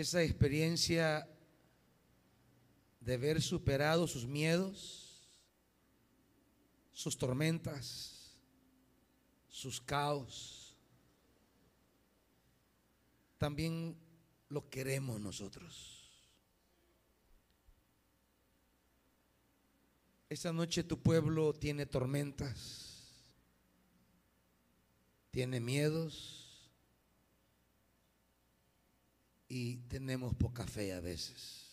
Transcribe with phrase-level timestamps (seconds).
[0.00, 1.28] esa experiencia
[3.00, 5.28] de haber superado sus miedos,
[6.92, 8.38] sus tormentas,
[9.48, 10.76] sus caos.
[13.38, 13.96] También
[14.48, 16.08] lo queremos nosotros.
[20.28, 23.16] Esta noche tu pueblo tiene tormentas,
[25.32, 26.37] tiene miedos
[29.48, 31.68] y tenemos poca fe a veces.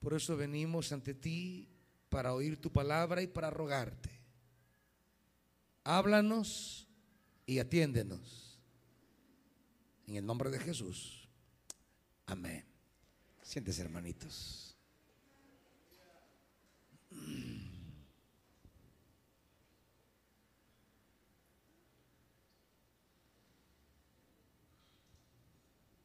[0.00, 1.68] Por eso venimos ante ti
[2.08, 4.10] para oír tu palabra y para rogarte.
[5.84, 6.86] Háblanos
[7.46, 8.58] y atiéndenos.
[10.06, 11.28] En el nombre de Jesús.
[12.26, 12.64] Amén.
[13.42, 14.76] Siéntese, hermanitos.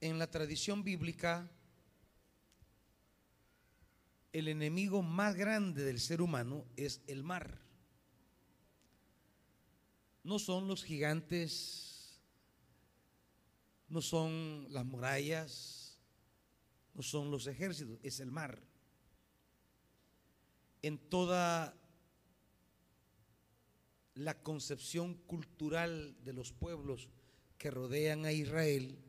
[0.04, 1.50] En la tradición bíblica,
[4.34, 7.62] el enemigo más grande del ser humano es el mar.
[10.22, 12.20] No son los gigantes,
[13.88, 15.98] no son las murallas,
[16.94, 18.62] no son los ejércitos, es el mar.
[20.82, 21.78] En toda
[24.16, 27.08] la concepción cultural de los pueblos
[27.58, 29.00] que rodean a Israel,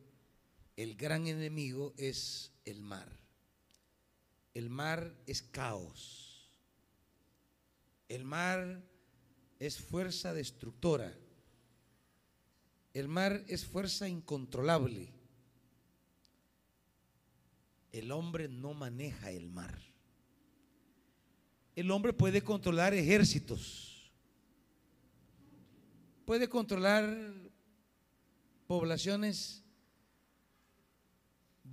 [0.76, 3.08] el gran enemigo es el mar.
[4.54, 6.50] El mar es caos.
[8.08, 8.82] El mar
[9.58, 11.12] es fuerza destructora.
[12.92, 15.12] El mar es fuerza incontrolable.
[17.92, 19.76] El hombre no maneja el mar.
[21.74, 24.12] El hombre puede controlar ejércitos.
[26.24, 27.14] Puede controlar
[28.66, 29.63] poblaciones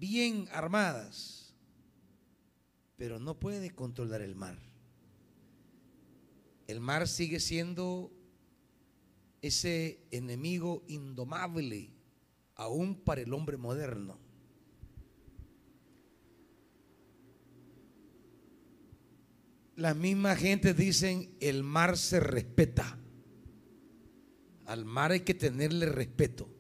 [0.02, 1.54] bien armadas,
[2.98, 4.58] pero no puede controlar el mar.
[6.66, 8.12] El mar sigue siendo
[9.44, 11.94] ese enemigo indomable
[12.56, 14.18] aún para el hombre moderno.
[19.76, 22.98] La misma gente dicen, el mar se respeta.
[24.66, 26.51] Al mar hay que tenerle respeto.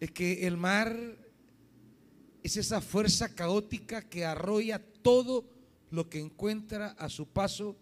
[0.00, 0.96] Es que el mar
[2.42, 5.48] es esa fuerza caótica que arrolla todo
[5.90, 7.76] lo que encuentra a su paso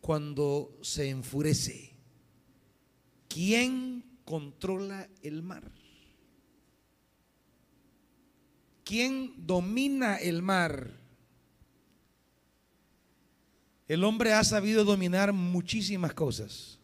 [0.00, 1.92] cuando se enfurece.
[3.28, 5.70] ¿Quién controla el mar?
[8.84, 10.90] ¿Quién domina el mar?
[13.88, 16.78] El hombre ha sabido dominar muchísimas cosas,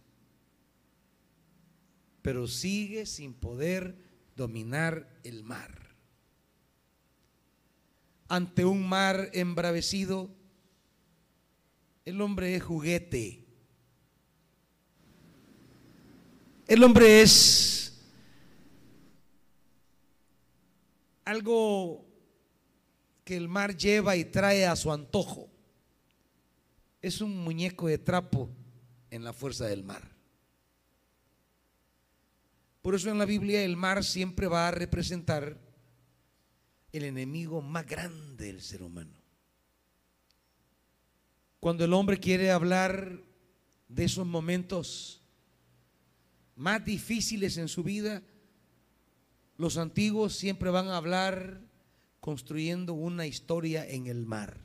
[2.20, 4.07] pero sigue sin poder
[4.38, 5.76] dominar el mar.
[8.28, 10.31] Ante un mar embravecido,
[12.04, 13.44] el hombre es juguete.
[16.69, 18.00] El hombre es
[21.25, 22.06] algo
[23.25, 25.50] que el mar lleva y trae a su antojo.
[27.03, 28.49] Es un muñeco de trapo
[29.10, 30.18] en la fuerza del mar.
[32.88, 35.60] Por eso en la Biblia el mar siempre va a representar
[36.91, 39.12] el enemigo más grande del ser humano.
[41.60, 43.22] Cuando el hombre quiere hablar
[43.88, 45.21] de esos momentos
[46.56, 48.22] más difíciles en su vida,
[49.59, 51.60] los antiguos siempre van a hablar
[52.20, 54.56] construyendo una historia en el mar.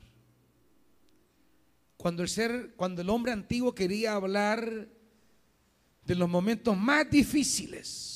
[1.98, 4.88] Cuando el ser, cuando el hombre antiguo quería hablar
[6.06, 8.13] de los momentos más difíciles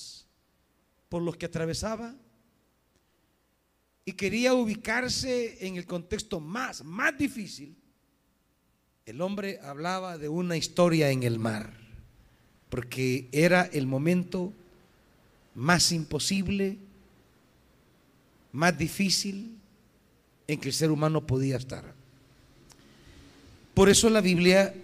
[1.08, 2.14] por los que atravesaba
[4.04, 7.76] y quería ubicarse en el contexto más más difícil,
[9.06, 11.72] el hombre hablaba de una historia en el mar,
[12.68, 14.52] porque era el momento
[15.54, 16.76] más imposible,
[18.52, 19.56] más difícil
[20.46, 21.94] en que el ser humano podía estar.
[23.72, 24.74] Por eso la Biblia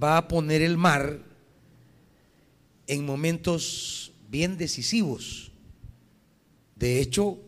[0.00, 1.18] va a poner el mar
[2.86, 5.52] en momentos bien decisivos.
[6.74, 7.38] De hecho,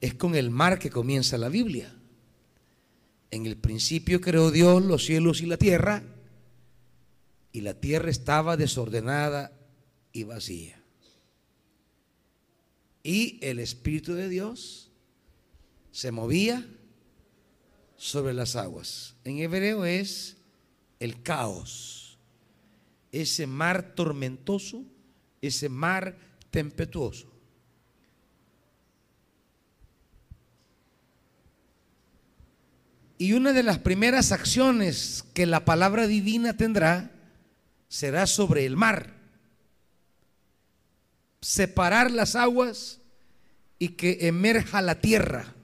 [0.00, 1.94] es con el mar que comienza la Biblia.
[3.30, 6.02] En el principio creó Dios los cielos y la tierra,
[7.52, 9.52] y la tierra estaba desordenada
[10.14, 10.82] y vacía.
[13.02, 14.90] Y el Espíritu de Dios
[15.90, 16.66] se movía
[17.98, 19.14] sobre las aguas.
[19.24, 20.38] En hebreo es
[21.00, 22.16] el caos,
[23.12, 24.86] ese mar tormentoso,
[25.42, 26.16] ese mar
[26.50, 27.32] tempestuoso.
[33.18, 37.12] Y una de las primeras acciones que la palabra divina tendrá
[37.88, 39.14] será sobre el mar.
[41.40, 43.00] Separar las aguas
[43.78, 45.54] y que emerja la tierra.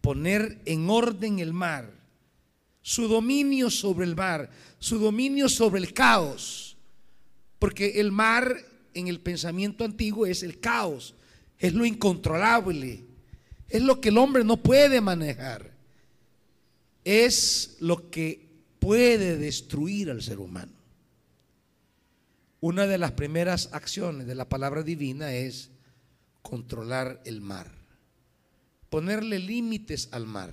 [0.00, 1.92] Poner en orden el mar.
[2.82, 4.50] Su dominio sobre el mar.
[4.78, 6.75] Su dominio sobre el caos.
[7.58, 8.56] Porque el mar
[8.94, 11.14] en el pensamiento antiguo es el caos.
[11.58, 13.04] Es lo incontrolable.
[13.68, 15.76] Es lo que el hombre no puede manejar
[17.06, 18.48] es lo que
[18.80, 20.72] puede destruir al ser humano.
[22.58, 25.70] Una de las primeras acciones de la palabra divina es
[26.42, 27.70] controlar el mar,
[28.90, 30.52] ponerle límites al mar,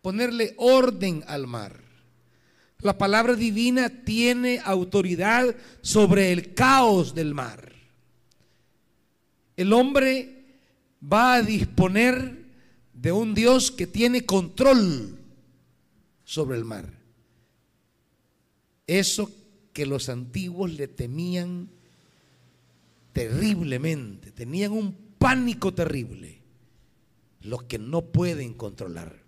[0.00, 1.82] ponerle orden al mar.
[2.80, 7.72] La palabra divina tiene autoridad sobre el caos del mar.
[9.56, 10.44] El hombre
[11.02, 12.44] va a disponer
[12.92, 15.18] de un Dios que tiene control
[16.24, 16.92] sobre el mar.
[18.86, 19.30] Eso
[19.72, 21.68] que los antiguos le temían
[23.12, 26.38] terriblemente, tenían un pánico terrible,
[27.40, 29.25] lo que no pueden controlar.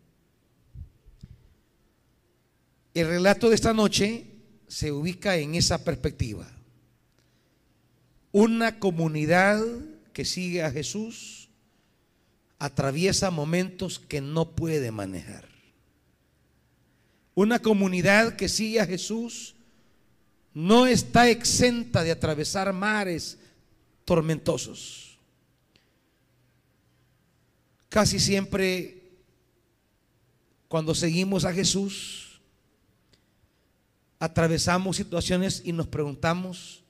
[2.98, 4.26] El relato de esta noche
[4.66, 6.50] se ubica en esa perspectiva.
[8.32, 9.64] Una comunidad
[10.12, 11.48] que sigue a Jesús
[12.58, 15.48] atraviesa momentos que no puede manejar.
[17.36, 19.54] Una comunidad que sigue a Jesús
[20.52, 23.38] no está exenta de atravesar mares
[24.04, 25.16] tormentosos.
[27.90, 29.04] Casi siempre
[30.66, 32.27] cuando seguimos a Jesús,
[34.19, 36.82] atravesamos situaciones y nos preguntamos,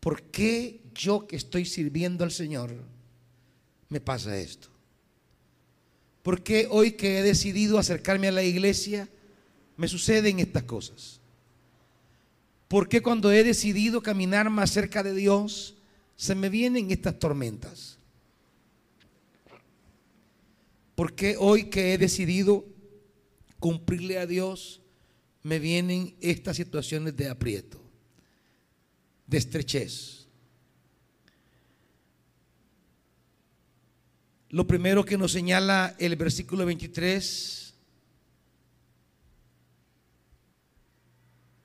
[0.00, 2.74] ¿por qué yo que estoy sirviendo al Señor
[3.88, 4.68] me pasa esto?
[6.22, 9.08] ¿Por qué hoy que he decidido acercarme a la iglesia
[9.76, 11.20] me suceden estas cosas?
[12.66, 15.74] ¿Por qué cuando he decidido caminar más cerca de Dios
[16.16, 17.98] se me vienen estas tormentas?
[20.94, 22.64] ¿Por qué hoy que he decidido
[23.60, 24.80] cumplirle a Dios
[25.44, 27.80] me vienen estas situaciones de aprieto,
[29.26, 30.26] de estrechez?
[34.48, 37.74] Lo primero que nos señala el versículo 23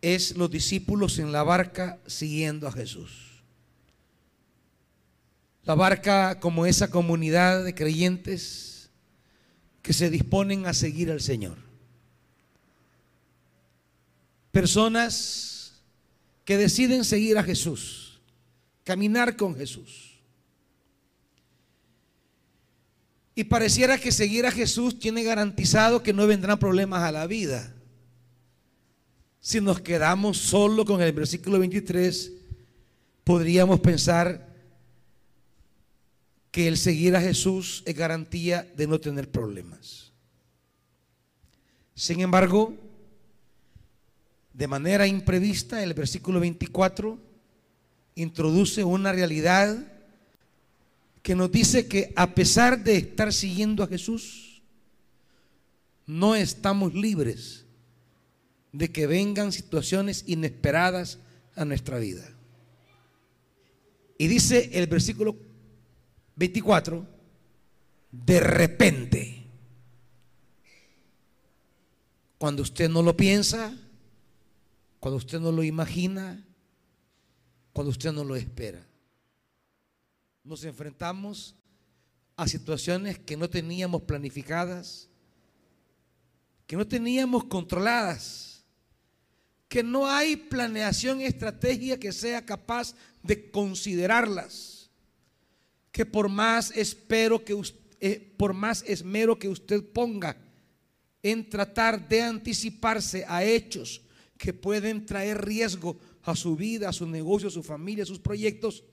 [0.02, 3.44] es los discípulos en la barca siguiendo a Jesús.
[5.64, 8.90] La barca como esa comunidad de creyentes
[9.82, 11.69] que se disponen a seguir al Señor.
[14.52, 15.82] Personas
[16.46, 18.20] que deciden seguir a Jesús,
[18.84, 20.20] caminar con Jesús.
[23.36, 27.74] Y pareciera que seguir a Jesús tiene garantizado que no vendrán problemas a la vida.
[29.40, 32.34] Si nos quedamos solo con el versículo 23,
[33.24, 34.50] podríamos pensar
[36.52, 40.12] que el seguir a Jesús es garantía de no tener problemas.
[41.94, 42.76] Sin embargo,
[44.60, 47.18] de manera imprevista, el versículo 24
[48.16, 49.90] introduce una realidad
[51.22, 54.62] que nos dice que a pesar de estar siguiendo a Jesús,
[56.06, 57.68] no estamos libres
[58.74, 61.20] de que vengan situaciones inesperadas
[61.56, 62.30] a nuestra vida.
[64.18, 65.38] Y dice el versículo
[66.36, 67.08] 24,
[68.12, 69.46] de repente,
[72.38, 73.74] cuando usted no lo piensa,
[75.00, 76.46] cuando usted no lo imagina,
[77.74, 78.86] cuando usted no lo espera,
[80.44, 81.56] nos enfrentamos
[82.36, 85.10] a situaciones que no teníamos planificadas,
[86.66, 88.50] que no teníamos controladas
[89.70, 94.90] que no hay planeación estrategia que sea capaz de considerarlas.
[95.92, 97.56] Que por más espero que
[98.02, 100.36] eh, por más esmero que usted ponga
[101.22, 104.02] en tratar de anticiparse a hechos
[104.40, 108.20] que pueden traer riesgo a su vida, a su negocio, a su familia, a sus
[108.20, 108.86] proyectos,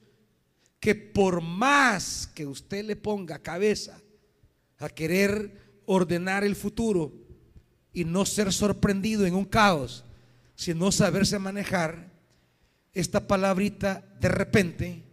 [0.80, 4.02] que por más que usted le ponga cabeza
[4.78, 7.12] a querer ordenar el futuro
[7.92, 10.04] y no ser sorprendido en un caos,
[10.56, 12.10] sin no saberse manejar,
[12.92, 15.04] esta palabrita de repente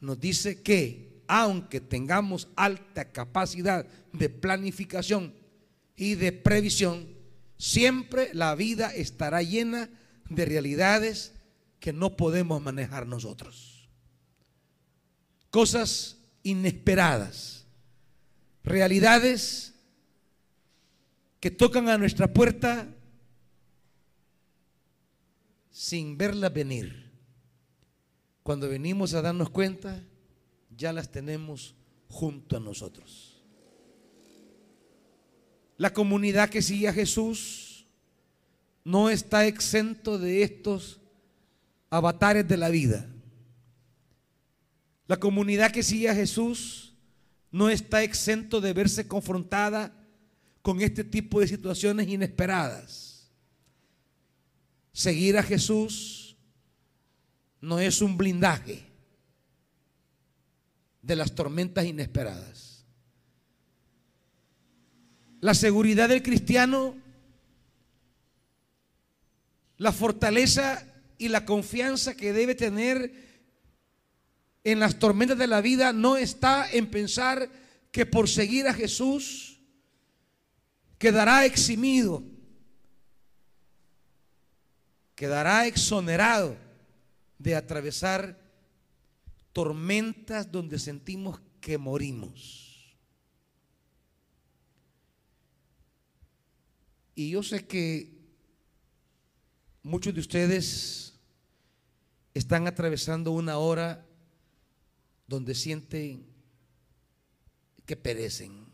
[0.00, 5.34] nos dice que aunque tengamos alta capacidad de planificación
[5.94, 7.11] y de previsión,
[7.62, 9.88] siempre la vida estará llena
[10.28, 11.32] de realidades
[11.78, 13.88] que no podemos manejar nosotros.
[15.48, 17.66] cosas inesperadas,
[18.64, 19.74] realidades
[21.38, 22.88] que tocan a nuestra puerta
[25.70, 27.12] sin verlas venir.
[28.42, 30.02] Cuando venimos a darnos cuenta,
[30.74, 31.76] ya las tenemos
[32.08, 33.31] junto a nosotros.
[35.76, 37.86] La comunidad que sigue a Jesús
[38.84, 41.00] no está exento de estos
[41.90, 43.08] avatares de la vida.
[45.06, 46.94] La comunidad que sigue a Jesús
[47.50, 49.92] no está exento de verse confrontada
[50.62, 53.30] con este tipo de situaciones inesperadas.
[54.92, 56.36] Seguir a Jesús
[57.60, 58.86] no es un blindaje
[61.02, 62.51] de las tormentas inesperadas.
[65.42, 66.94] La seguridad del cristiano,
[69.76, 70.86] la fortaleza
[71.18, 73.12] y la confianza que debe tener
[74.62, 77.50] en las tormentas de la vida no está en pensar
[77.90, 79.58] que por seguir a Jesús
[80.96, 82.22] quedará eximido,
[85.16, 86.56] quedará exonerado
[87.38, 88.38] de atravesar
[89.52, 92.61] tormentas donde sentimos que morimos.
[97.14, 98.10] Y yo sé que
[99.82, 101.14] muchos de ustedes
[102.34, 104.06] están atravesando una hora
[105.26, 106.26] donde sienten
[107.84, 108.66] que perecen.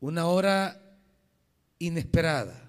[0.00, 0.98] Una hora
[1.78, 2.62] inesperada.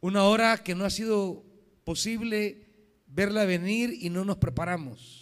[0.00, 1.44] Una hora que no ha sido
[1.84, 2.68] posible
[3.06, 5.21] verla venir y no nos preparamos.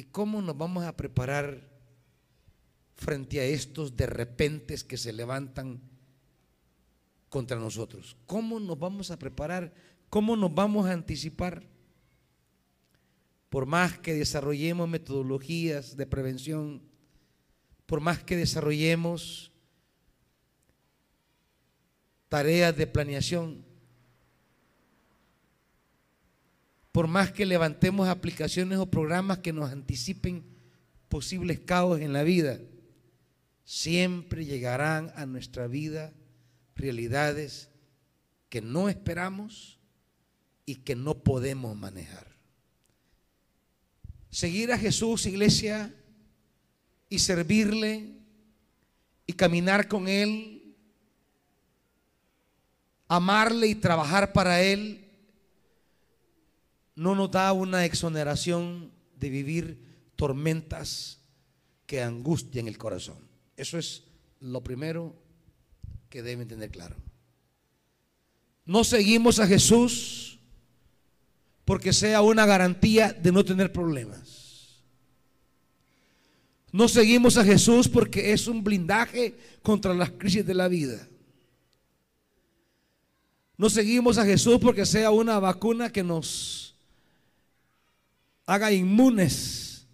[0.00, 1.68] ¿Y cómo nos vamos a preparar
[2.94, 5.78] frente a estos de repentes que se levantan
[7.28, 8.16] contra nosotros?
[8.24, 9.74] ¿Cómo nos vamos a preparar?
[10.08, 11.68] ¿Cómo nos vamos a anticipar?
[13.50, 16.80] Por más que desarrollemos metodologías de prevención,
[17.84, 19.52] por más que desarrollemos
[22.30, 23.66] tareas de planeación,
[26.92, 30.44] por más que levantemos aplicaciones o programas que nos anticipen
[31.08, 32.60] posibles caos en la vida,
[33.64, 36.12] siempre llegarán a nuestra vida
[36.74, 37.70] realidades
[38.48, 39.78] que no esperamos
[40.66, 42.26] y que no podemos manejar.
[44.30, 45.94] Seguir a Jesús, iglesia,
[47.08, 48.14] y servirle
[49.26, 50.76] y caminar con Él,
[53.08, 55.09] amarle y trabajar para Él,
[56.94, 59.78] no nos da una exoneración de vivir
[60.16, 61.20] tormentas
[61.86, 63.18] que angustian el corazón.
[63.56, 64.04] Eso es
[64.40, 65.14] lo primero
[66.08, 66.96] que deben tener claro.
[68.64, 70.38] No seguimos a Jesús
[71.64, 74.82] porque sea una garantía de no tener problemas.
[76.72, 81.08] No seguimos a Jesús porque es un blindaje contra las crisis de la vida.
[83.56, 86.69] No seguimos a Jesús porque sea una vacuna que nos
[88.50, 89.86] haga inmunes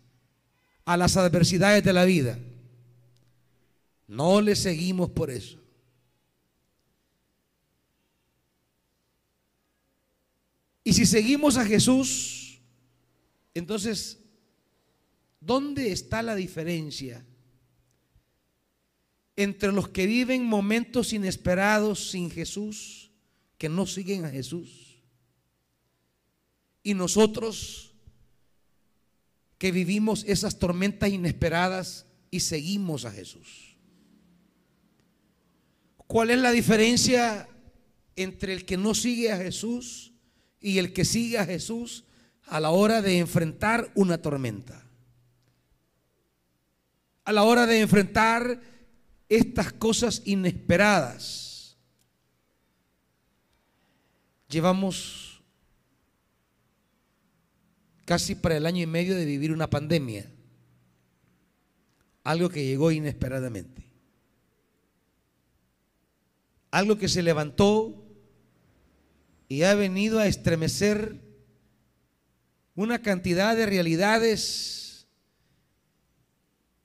[0.87, 2.39] a las adversidades de la vida.
[4.09, 5.61] No le seguimos por eso.
[10.83, 12.59] Y si seguimos a Jesús,
[13.53, 14.21] entonces,
[15.39, 17.27] ¿dónde está la diferencia
[19.37, 23.11] entre los que viven momentos inesperados sin Jesús,
[23.59, 25.03] que no siguen a Jesús,
[26.83, 27.86] y nosotros
[29.59, 33.77] que vivimos esas tormentas inesperadas y seguimos a Jesús?
[36.07, 37.49] ¿Cuál es la diferencia
[38.17, 40.13] entre el que no sigue a Jesús
[40.61, 42.05] y el que sigue a Jesús
[42.47, 44.85] a la hora de enfrentar una tormenta.
[47.25, 48.61] A la hora de enfrentar
[49.29, 51.77] estas cosas inesperadas.
[54.49, 55.26] Llevamos
[58.07, 60.31] casi para el año y medio de vivir una pandemia.
[62.25, 63.85] Algo que llegó inesperadamente.
[66.71, 68.07] Algo que se levantó
[69.49, 71.21] y ha venido a estremecer
[72.75, 75.07] una cantidad de realidades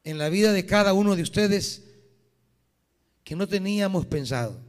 [0.04, 1.84] en la vida de cada uno de ustedes
[3.24, 4.60] que no teníamos pensado.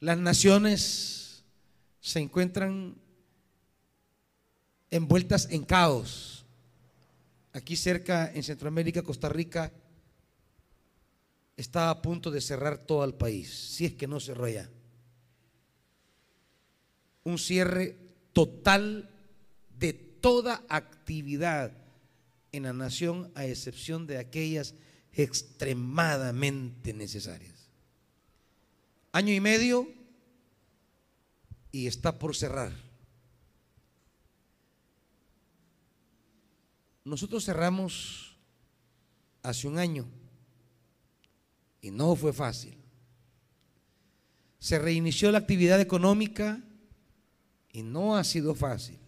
[0.00, 1.44] Las naciones
[2.00, 2.96] se encuentran
[4.94, 6.46] envueltas en caos.
[7.52, 9.72] Aquí cerca, en Centroamérica, Costa Rica,
[11.56, 14.70] está a punto de cerrar todo el país, si es que no cerró ya.
[17.24, 17.96] Un cierre
[18.32, 19.10] total
[19.76, 21.72] de toda actividad
[22.52, 24.74] en la nación, a excepción de aquellas
[25.12, 27.68] extremadamente necesarias.
[29.10, 29.88] Año y medio
[31.72, 32.93] y está por cerrar.
[37.04, 38.34] Nosotros cerramos
[39.42, 40.06] hace un año
[41.82, 42.78] y no fue fácil.
[44.58, 46.62] Se reinició la actividad económica
[47.70, 48.98] y no ha sido fácil.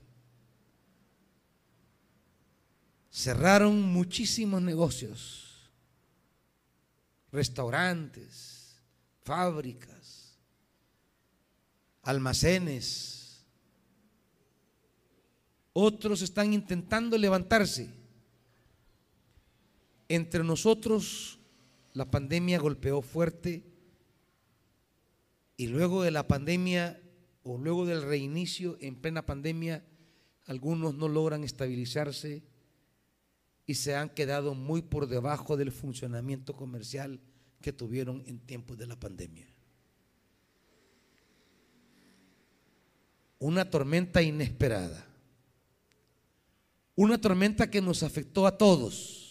[3.11, 5.71] Cerraron muchísimos negocios,
[7.33, 8.76] restaurantes,
[9.23, 10.37] fábricas,
[12.03, 13.15] almacenes.
[15.78, 17.90] Otros están intentando levantarse.
[20.09, 21.38] Entre nosotros
[21.92, 23.62] la pandemia golpeó fuerte
[25.59, 26.99] y luego de la pandemia
[27.42, 29.85] o luego del reinicio en plena pandemia,
[30.47, 32.42] algunos no logran estabilizarse
[33.66, 37.21] y se han quedado muy por debajo del funcionamiento comercial
[37.61, 39.47] que tuvieron en tiempos de la pandemia.
[43.38, 45.06] Una tormenta inesperada.
[46.97, 49.26] Una tormenta que nos afectó a todos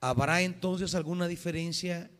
[0.00, 2.10] ¿Habrá entonces alguna diferencia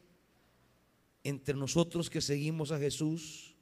[1.23, 3.55] entre nosotros que seguimos a Jesús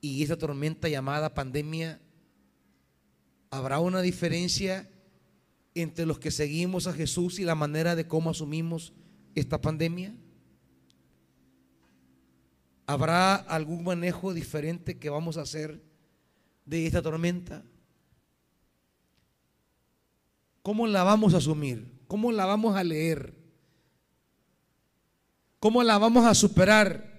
[0.00, 2.00] y esta tormenta llamada pandemia?
[3.50, 4.90] ¿Habrá una diferencia
[5.74, 8.92] entre los que seguimos a Jesús y la manera de cómo asumimos
[9.34, 10.14] esta pandemia?
[12.86, 15.80] ¿Habrá algún manejo diferente que vamos a hacer
[16.64, 17.62] de esta tormenta?
[20.62, 21.86] ¿Cómo la vamos a asumir?
[22.06, 23.34] ¿Cómo la vamos a leer?
[25.60, 27.14] ¿Cómo la vamos a superar?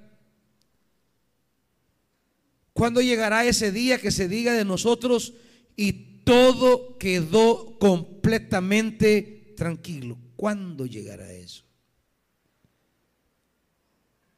[2.73, 5.33] ¿Cuándo llegará ese día que se diga de nosotros
[5.75, 10.17] y todo quedó completamente tranquilo?
[10.35, 11.63] ¿Cuándo llegará eso?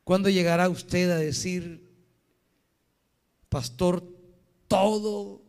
[0.04, 1.90] ¿Cuándo llegará usted a decir,
[3.50, 4.17] pastor,
[4.68, 5.42] todo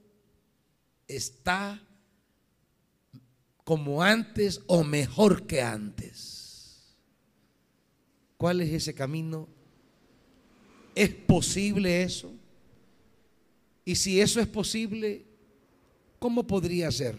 [1.07, 1.83] está
[3.65, 6.97] como antes o mejor que antes.
[8.37, 9.49] ¿Cuál es ese camino?
[10.95, 12.33] ¿Es posible eso?
[13.85, 15.25] Y si eso es posible,
[16.19, 17.19] ¿cómo podría ser?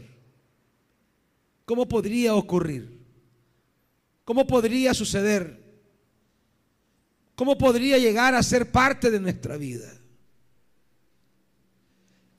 [1.65, 2.99] ¿Cómo podría ocurrir?
[4.25, 5.59] ¿Cómo podría suceder?
[7.35, 9.98] ¿Cómo podría llegar a ser parte de nuestra vida?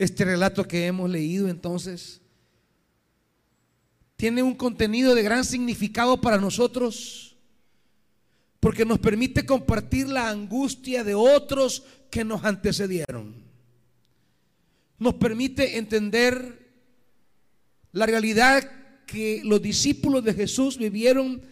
[0.00, 2.22] Este relato que hemos leído entonces
[4.16, 7.36] tiene un contenido de gran significado para nosotros,
[8.60, 13.34] porque nos permite compartir la angustia de otros que nos antecedieron.
[14.98, 16.70] Nos permite entender
[17.92, 21.42] la realidad que los discípulos de Jesús vivieron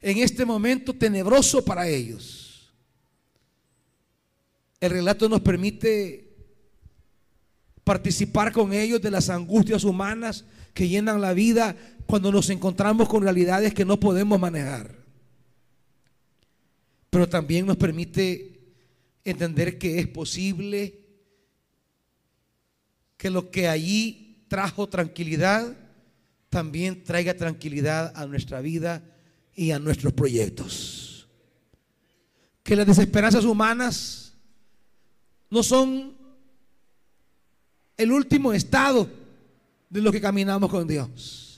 [0.00, 2.72] en este momento tenebroso para ellos.
[4.80, 6.29] El relato nos permite
[7.84, 13.22] participar con ellos de las angustias humanas que llenan la vida cuando nos encontramos con
[13.22, 14.96] realidades que no podemos manejar.
[17.10, 18.74] Pero también nos permite
[19.24, 21.00] entender que es posible
[23.16, 25.76] que lo que allí trajo tranquilidad
[26.48, 29.04] también traiga tranquilidad a nuestra vida
[29.54, 31.28] y a nuestros proyectos.
[32.62, 34.34] Que las desesperanzas humanas
[35.48, 36.16] no son
[38.02, 39.08] el último estado
[39.88, 41.50] de lo que caminamos con Dios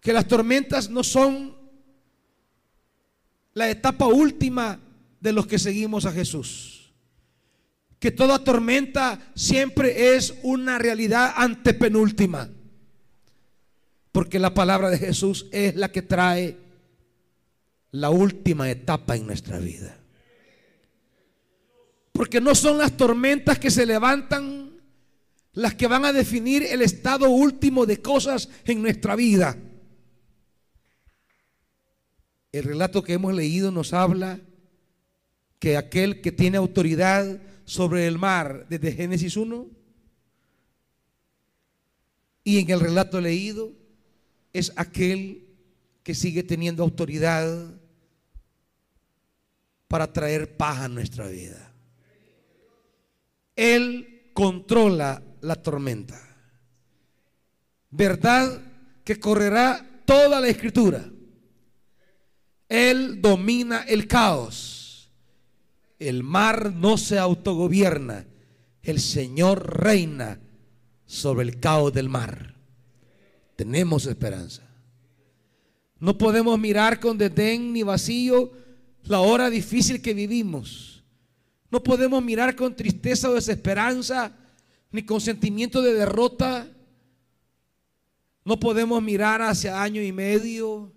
[0.00, 1.54] que las tormentas no son
[3.52, 4.80] la etapa última
[5.20, 6.92] de los que seguimos a Jesús.
[7.98, 12.48] Que toda tormenta siempre es una realidad antepenúltima.
[14.10, 16.56] Porque la palabra de Jesús es la que trae
[17.90, 19.98] la última etapa en nuestra vida.
[22.12, 24.69] Porque no son las tormentas que se levantan
[25.52, 29.56] las que van a definir el estado último de cosas en nuestra vida.
[32.52, 34.40] El relato que hemos leído nos habla
[35.58, 39.68] que aquel que tiene autoridad sobre el mar desde Génesis 1
[42.44, 43.72] y en el relato leído
[44.52, 45.46] es aquel
[46.02, 47.74] que sigue teniendo autoridad
[49.86, 51.72] para traer paz a nuestra vida.
[53.54, 56.20] Él controla la tormenta.
[57.90, 58.62] Verdad
[59.04, 61.04] que correrá toda la escritura
[62.68, 65.10] Él domina el caos.
[65.98, 68.26] El mar no se autogobierna.
[68.82, 70.40] El Señor reina
[71.04, 72.54] sobre el caos del mar.
[73.56, 74.62] Tenemos esperanza.
[75.98, 78.52] No podemos mirar con desdén ni vacío
[79.02, 81.04] la hora difícil que vivimos.
[81.70, 84.32] No podemos mirar con tristeza o desesperanza
[84.90, 86.68] ni con sentimiento de derrota.
[88.44, 90.92] No podemos mirar hacia año y medio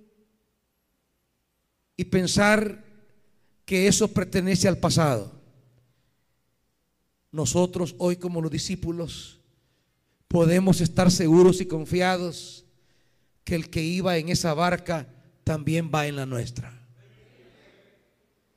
[1.95, 2.84] y pensar
[3.65, 5.32] que eso pertenece al pasado.
[7.32, 9.39] Nosotros hoy como los discípulos
[10.27, 12.65] podemos estar seguros y confiados
[13.43, 15.08] que el que iba en esa barca
[15.43, 16.79] también va en la nuestra.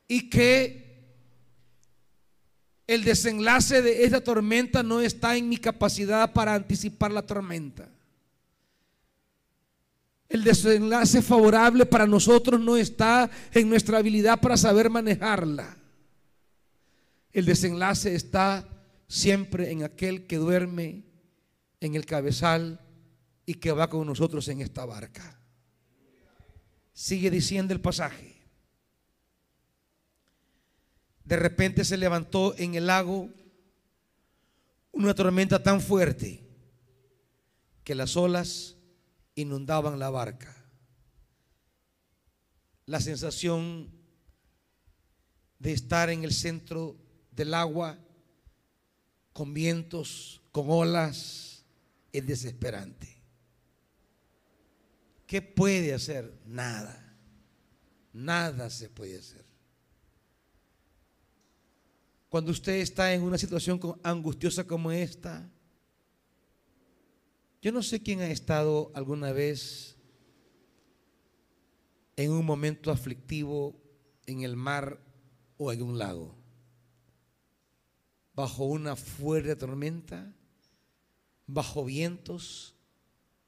[0.08, 0.85] Y que
[2.86, 7.88] el desenlace de esta tormenta no está en mi capacidad para anticipar la tormenta.
[10.28, 15.76] El desenlace favorable para nosotros no está en nuestra habilidad para saber manejarla.
[17.32, 18.68] El desenlace está
[19.08, 21.04] siempre en aquel que duerme
[21.80, 22.80] en el cabezal
[23.44, 25.38] y que va con nosotros en esta barca.
[26.92, 28.35] Sigue diciendo el pasaje.
[31.26, 33.28] De repente se levantó en el lago
[34.92, 36.46] una tormenta tan fuerte
[37.82, 38.76] que las olas
[39.34, 40.56] inundaban la barca.
[42.86, 43.90] La sensación
[45.58, 46.96] de estar en el centro
[47.32, 47.98] del agua
[49.32, 51.64] con vientos, con olas,
[52.12, 53.20] es desesperante.
[55.26, 56.32] ¿Qué puede hacer?
[56.46, 57.18] Nada.
[58.12, 59.45] Nada se puede hacer.
[62.28, 65.48] Cuando usted está en una situación angustiosa como esta,
[67.62, 69.96] yo no sé quién ha estado alguna vez
[72.16, 73.80] en un momento aflictivo
[74.26, 75.00] en el mar
[75.56, 76.34] o en un lago,
[78.34, 80.34] bajo una fuerte tormenta,
[81.46, 82.74] bajo vientos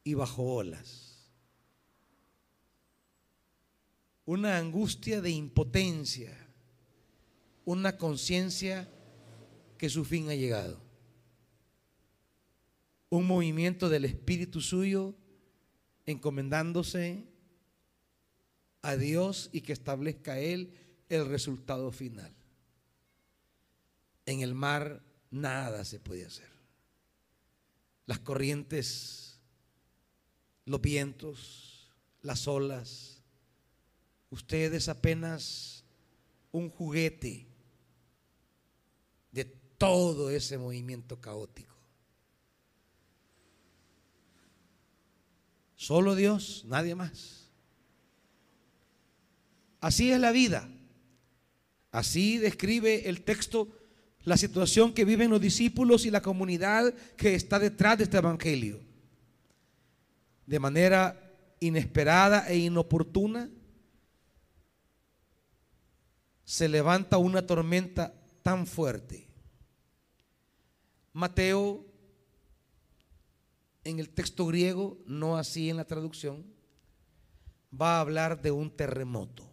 [0.04, 1.30] y bajo olas.
[4.24, 6.47] Una angustia de impotencia,
[7.68, 8.88] una conciencia
[9.76, 10.80] que su fin ha llegado
[13.10, 15.14] un movimiento del espíritu suyo
[16.06, 17.26] encomendándose
[18.80, 20.72] a Dios y que establezca Él
[21.10, 22.34] el resultado final.
[24.24, 26.48] En el mar nada se puede hacer.
[28.06, 29.40] Las corrientes,
[30.64, 33.22] los vientos, las olas,
[34.30, 35.84] usted es apenas
[36.50, 37.47] un juguete
[39.78, 41.74] todo ese movimiento caótico.
[45.76, 47.48] Solo Dios, nadie más.
[49.80, 50.68] Así es la vida.
[51.92, 53.68] Así describe el texto
[54.24, 58.80] la situación que viven los discípulos y la comunidad que está detrás de este evangelio.
[60.46, 63.48] De manera inesperada e inoportuna,
[66.44, 68.12] se levanta una tormenta
[68.42, 69.27] tan fuerte.
[71.18, 71.84] Mateo
[73.82, 76.46] en el texto griego, no así en la traducción,
[77.74, 79.50] va a hablar de un terremoto.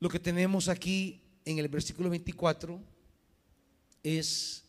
[0.00, 2.78] Lo que tenemos aquí en el versículo 24
[4.02, 4.66] es,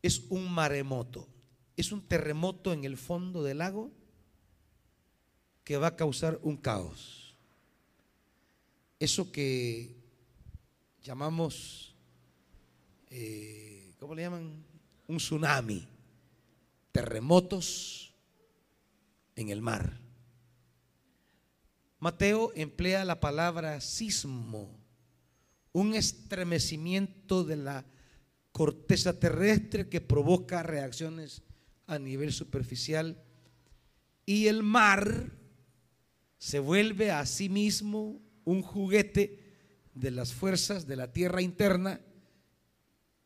[0.00, 1.28] es un maremoto,
[1.76, 3.90] es un terremoto en el fondo del lago
[5.62, 7.36] que va a causar un caos.
[8.98, 9.94] Eso que
[11.02, 11.91] llamamos,
[13.12, 14.64] eh, ¿cómo le llaman?
[15.06, 15.86] un tsunami,
[16.90, 18.14] terremotos
[19.36, 19.98] en el mar.
[21.98, 24.70] Mateo emplea la palabra sismo,
[25.72, 27.84] un estremecimiento de la
[28.52, 31.42] corteza terrestre que provoca reacciones
[31.86, 33.22] a nivel superficial
[34.24, 35.30] y el mar
[36.38, 39.40] se vuelve a sí mismo un juguete
[39.94, 42.00] de las fuerzas de la tierra interna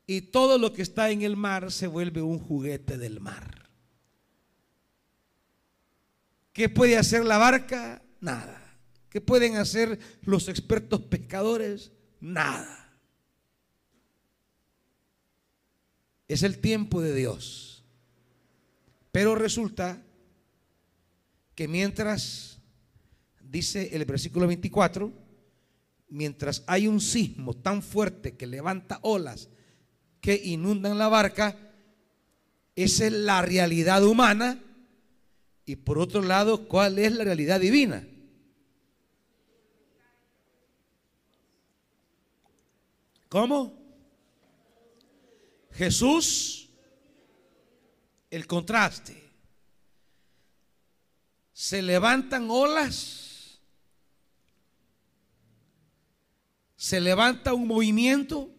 [0.07, 3.69] y todo lo que está en el mar se vuelve un juguete del mar.
[6.53, 8.03] ¿Qué puede hacer la barca?
[8.21, 8.62] Nada.
[9.11, 11.92] ¿Qué pueden hacer los expertos pescadores?
[12.21, 12.99] Nada.
[16.29, 17.85] Es el tiempo de Dios.
[19.12, 20.03] Pero resulta
[21.55, 22.61] que mientras,
[23.40, 25.12] dice el versículo 24,
[26.09, 29.49] mientras hay un sismo tan fuerte que levanta olas
[30.20, 31.57] que inundan la barca,
[32.74, 34.62] esa es la realidad humana
[35.64, 38.07] Y por otro lado, ¿cuál es la realidad divina?
[43.29, 43.74] ¿Cómo?
[45.72, 46.70] Jesús,
[48.31, 49.24] el contraste.
[51.52, 53.59] Se levantan olas,
[56.76, 58.56] se levanta un movimiento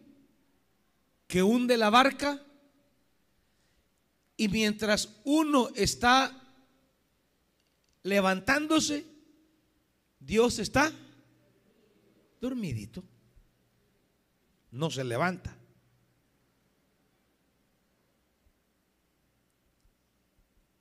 [1.28, 2.42] que hunde la barca
[4.36, 6.34] y mientras uno está
[8.02, 9.04] levantándose,
[10.18, 10.92] Dios está
[12.40, 13.04] dormidito.
[14.70, 15.56] No se levanta.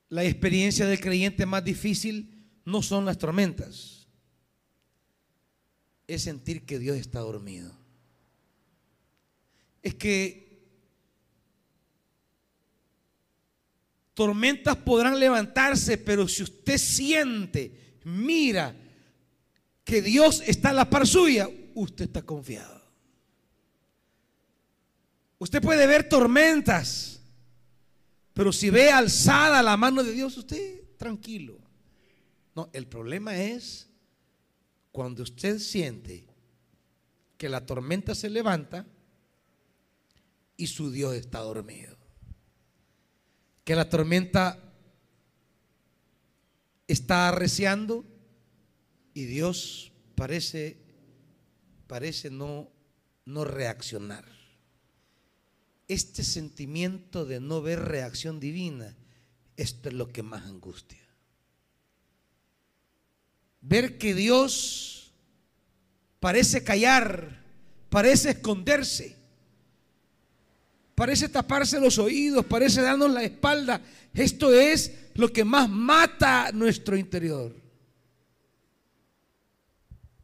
[0.09, 4.07] La experiencia del creyente más difícil no son las tormentas,
[6.07, 7.86] es sentir que Dios está dormido.
[9.87, 10.67] Es que
[14.13, 18.75] tormentas podrán levantarse, pero si usted siente, mira
[19.85, 22.83] que Dios está a la par suya, usted está confiado.
[25.37, 27.21] Usted puede ver tormentas,
[28.33, 31.61] pero si ve alzada la mano de Dios, usted tranquilo.
[32.53, 33.87] No, el problema es
[34.91, 36.27] cuando usted siente
[37.37, 38.85] que la tormenta se levanta
[40.57, 41.95] y su Dios está dormido.
[43.63, 44.59] Que la tormenta
[46.87, 48.03] está arreciando
[49.13, 50.77] y Dios parece
[51.87, 52.69] parece no
[53.25, 54.25] no reaccionar
[55.87, 58.95] este sentimiento de no ver reacción divina,
[59.55, 61.01] esto es lo que más angustia.
[63.61, 65.13] Ver que Dios
[66.19, 67.43] parece callar,
[67.89, 69.16] parece esconderse,
[70.97, 73.79] parece taparse los oídos, parece darnos la espalda.
[74.15, 77.55] Esto es lo que más mata nuestro interior.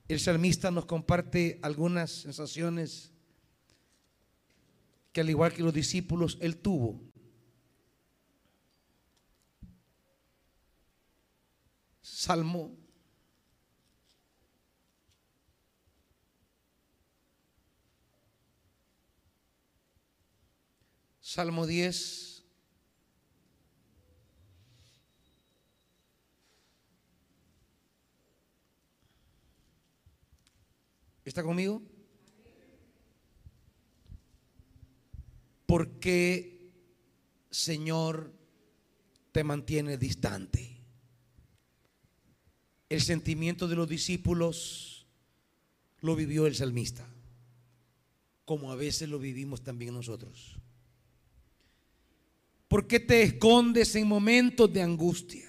[0.07, 3.11] El salmista nos comparte algunas sensaciones
[5.11, 6.99] que al igual que los discípulos, él tuvo.
[12.01, 12.75] Salmo
[21.33, 22.43] Salmo 10
[31.25, 31.81] ¿Está conmigo?
[35.65, 36.71] ¿por qué,
[37.49, 38.31] Señor,
[39.31, 40.83] te mantiene distante?
[42.89, 45.07] El sentimiento de los discípulos
[46.01, 47.07] lo vivió el salmista,
[48.45, 50.52] como a veces lo vivimos también nosotros.
[52.73, 55.47] ¿Por qué te escondes en momentos de angustia?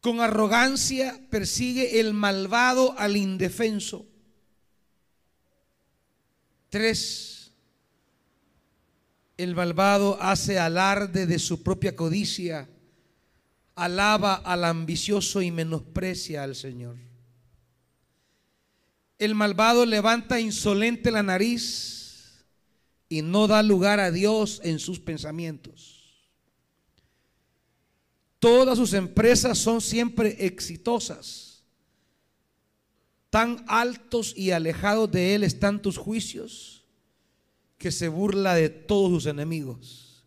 [0.00, 4.06] Con arrogancia persigue el malvado al indefenso
[6.68, 7.50] Tres,
[9.36, 12.68] el malvado hace alarde de su propia codicia,
[13.74, 16.96] alaba al ambicioso y menosprecia al Señor.
[19.18, 21.99] El malvado levanta insolente la nariz
[23.10, 25.98] y no da lugar a Dios en sus pensamientos.
[28.38, 31.50] Todas sus empresas son siempre exitosas
[33.30, 36.84] Tan altos y alejados de Él están tus juicios
[37.78, 40.26] que se burla de todos sus enemigos.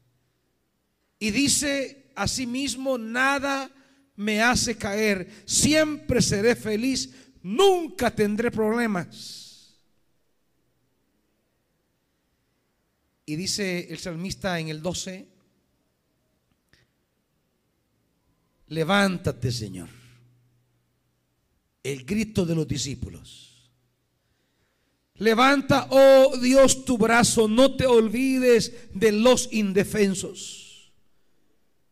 [1.19, 3.69] Y dice asimismo, nada
[4.15, 9.42] me hace caer, siempre seré feliz, nunca tendré problemas.
[13.25, 15.27] Y dice el salmista en el 12,
[18.67, 20.03] levántate Señor
[21.83, 23.49] el grito de los discípulos.
[25.15, 30.91] Levanta, oh Dios, tu brazo, no te olvides de los indefensos.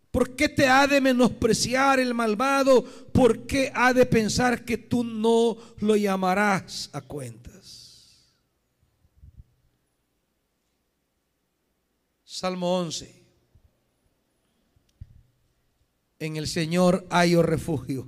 [0.10, 2.84] ¿Por qué te ha de menospreciar el malvado?
[2.84, 7.51] ¿Por qué ha de pensar que tú no lo llamarás a cuentas?
[12.34, 13.14] Salmo 11.
[16.20, 18.08] En el Señor hay refugio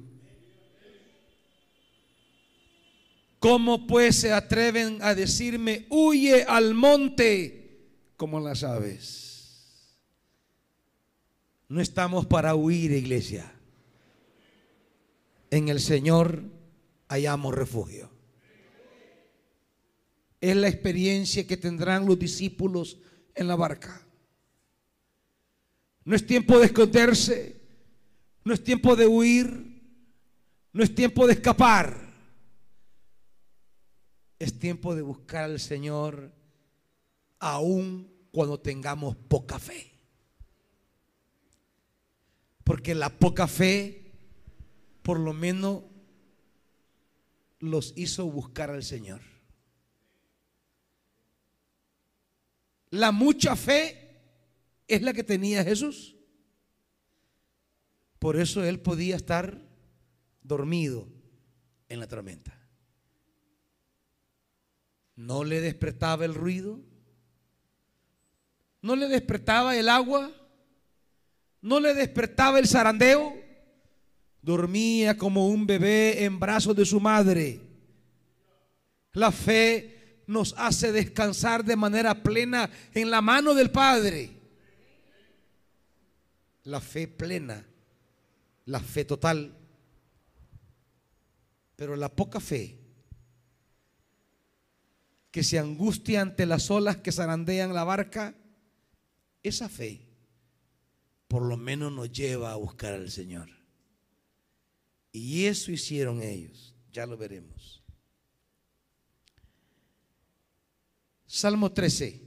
[3.39, 7.81] ¿Cómo pues se atreven a decirme, huye al monte
[8.15, 9.99] como las aves?
[11.67, 13.51] No estamos para huir, iglesia.
[15.51, 16.43] En el Señor
[17.09, 18.09] hallamos refugio.
[20.39, 22.99] Es la experiencia que tendrán los discípulos
[23.35, 23.99] en la barca.
[26.05, 27.61] No es tiempo de esconderse.
[28.43, 29.73] No es tiempo de huir.
[30.73, 32.13] No es tiempo de escapar.
[34.39, 36.33] Es tiempo de buscar al Señor
[37.39, 39.91] aún cuando tengamos poca fe.
[42.63, 44.11] Porque la poca fe,
[45.01, 45.83] por lo menos,
[47.59, 49.21] los hizo buscar al Señor.
[52.89, 54.02] La mucha fe
[54.93, 56.15] es la que tenía Jesús.
[58.19, 59.61] Por eso él podía estar
[60.41, 61.07] dormido
[61.89, 62.57] en la tormenta.
[65.15, 66.79] No le despertaba el ruido,
[68.81, 70.31] no le despertaba el agua,
[71.61, 73.33] no le despertaba el zarandeo.
[74.41, 77.61] Dormía como un bebé en brazos de su madre.
[79.13, 84.42] La fe nos hace descansar de manera plena en la mano del Padre.
[86.63, 87.65] La fe plena,
[88.65, 89.57] la fe total.
[91.75, 92.79] Pero la poca fe
[95.31, 98.35] que se angustia ante las olas que zarandean la barca,
[99.41, 100.13] esa fe
[101.33, 103.49] por lo menos nos lleva a buscar al Señor.
[105.11, 107.81] Y eso hicieron ellos, ya lo veremos.
[111.25, 112.21] Salmo 13.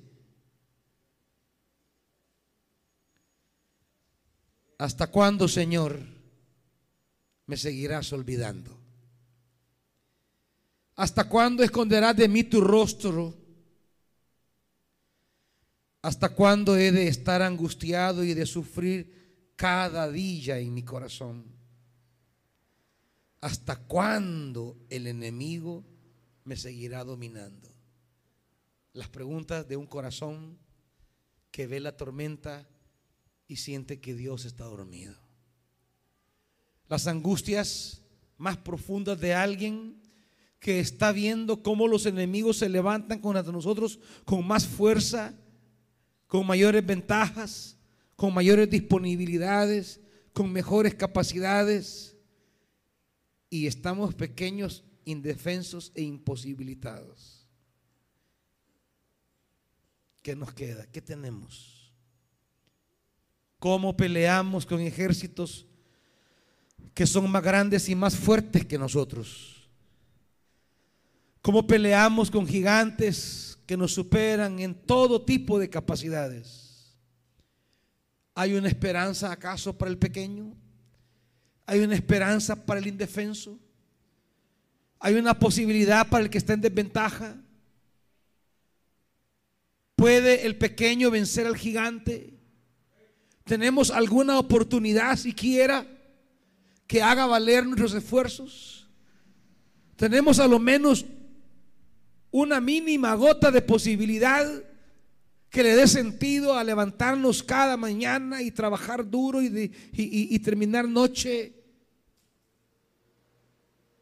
[4.78, 5.98] ¿Hasta cuándo, Señor,
[7.46, 8.76] me seguirás olvidando?
[10.96, 13.34] ¿Hasta cuándo esconderás de mí tu rostro?
[16.02, 21.44] ¿Hasta cuándo he de estar angustiado y de sufrir cada día en mi corazón?
[23.40, 25.84] ¿Hasta cuándo el enemigo
[26.44, 27.68] me seguirá dominando?
[28.92, 30.58] Las preguntas de un corazón
[31.50, 32.68] que ve la tormenta
[33.48, 35.14] y siente que Dios está dormido.
[36.88, 38.02] Las angustias
[38.38, 40.00] más profundas de alguien
[40.59, 45.35] que está viendo cómo los enemigos se levantan contra nosotros con más fuerza
[46.26, 47.76] con mayores ventajas,
[48.16, 50.00] con mayores disponibilidades,
[50.32, 52.16] con mejores capacidades.
[53.48, 57.46] Y estamos pequeños, indefensos e imposibilitados.
[60.22, 60.87] ¿Qué nos queda?
[60.90, 61.75] ¿Qué tenemos?
[63.59, 65.66] ¿Cómo peleamos con ejércitos
[66.95, 69.69] que son más grandes y más fuertes que nosotros?
[71.42, 76.95] ¿Cómo peleamos con gigantes que nos superan en todo tipo de capacidades.
[78.35, 80.55] ¿Hay una esperanza acaso para el pequeño?
[81.66, 83.59] ¿Hay una esperanza para el indefenso?
[85.01, 87.37] ¿Hay una posibilidad para el que está en desventaja?
[89.97, 92.36] ¿Puede el pequeño vencer al gigante?
[93.46, 95.87] ¿Tenemos alguna oportunidad siquiera
[96.88, 98.88] que haga valer nuestros esfuerzos?
[99.94, 101.06] ¿Tenemos a lo menos
[102.32, 104.44] una mínima gota de posibilidad
[105.48, 111.54] que le dé sentido a levantarnos cada mañana y trabajar duro y, terminar noche.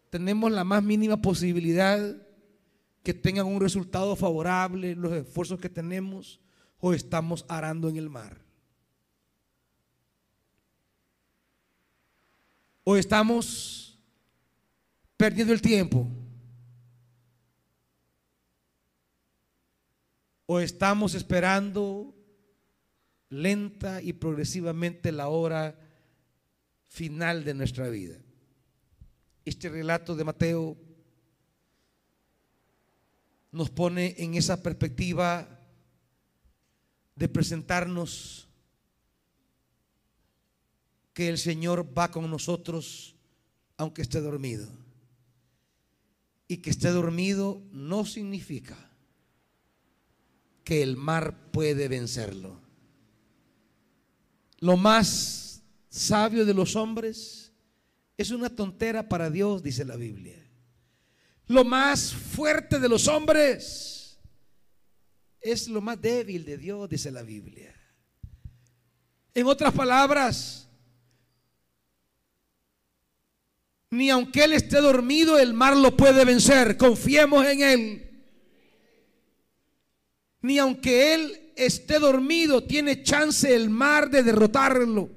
[0.08, 2.16] Tenemos la más mínima posibilidad
[3.02, 6.40] que tengan un resultado favorable los esfuerzos que tenemos
[6.80, 8.43] o estamos arando en el mar.
[12.84, 13.98] O estamos
[15.16, 16.06] perdiendo el tiempo.
[20.46, 22.14] ¿O estamos esperando
[23.30, 25.78] lenta y progresivamente la hora
[26.82, 28.18] final de nuestra vida?
[29.46, 30.76] Este relato de Mateo
[33.50, 35.48] nos pone en esa perspectiva
[37.14, 38.43] de presentarnos
[41.14, 43.14] que el Señor va con nosotros
[43.76, 44.68] aunque esté dormido.
[46.46, 48.76] Y que esté dormido no significa
[50.62, 52.60] que el mar puede vencerlo.
[54.58, 57.52] Lo más sabio de los hombres
[58.16, 60.40] es una tontera para Dios, dice la Biblia.
[61.46, 64.18] Lo más fuerte de los hombres
[65.40, 67.74] es lo más débil de Dios, dice la Biblia.
[69.34, 70.64] En otras palabras,
[73.96, 76.76] ni aunque Él esté dormido, el mar lo puede vencer.
[76.76, 78.04] Confiemos en Él
[80.44, 85.08] ni aunque él esté dormido, tiene chance el mar de derrotarlo.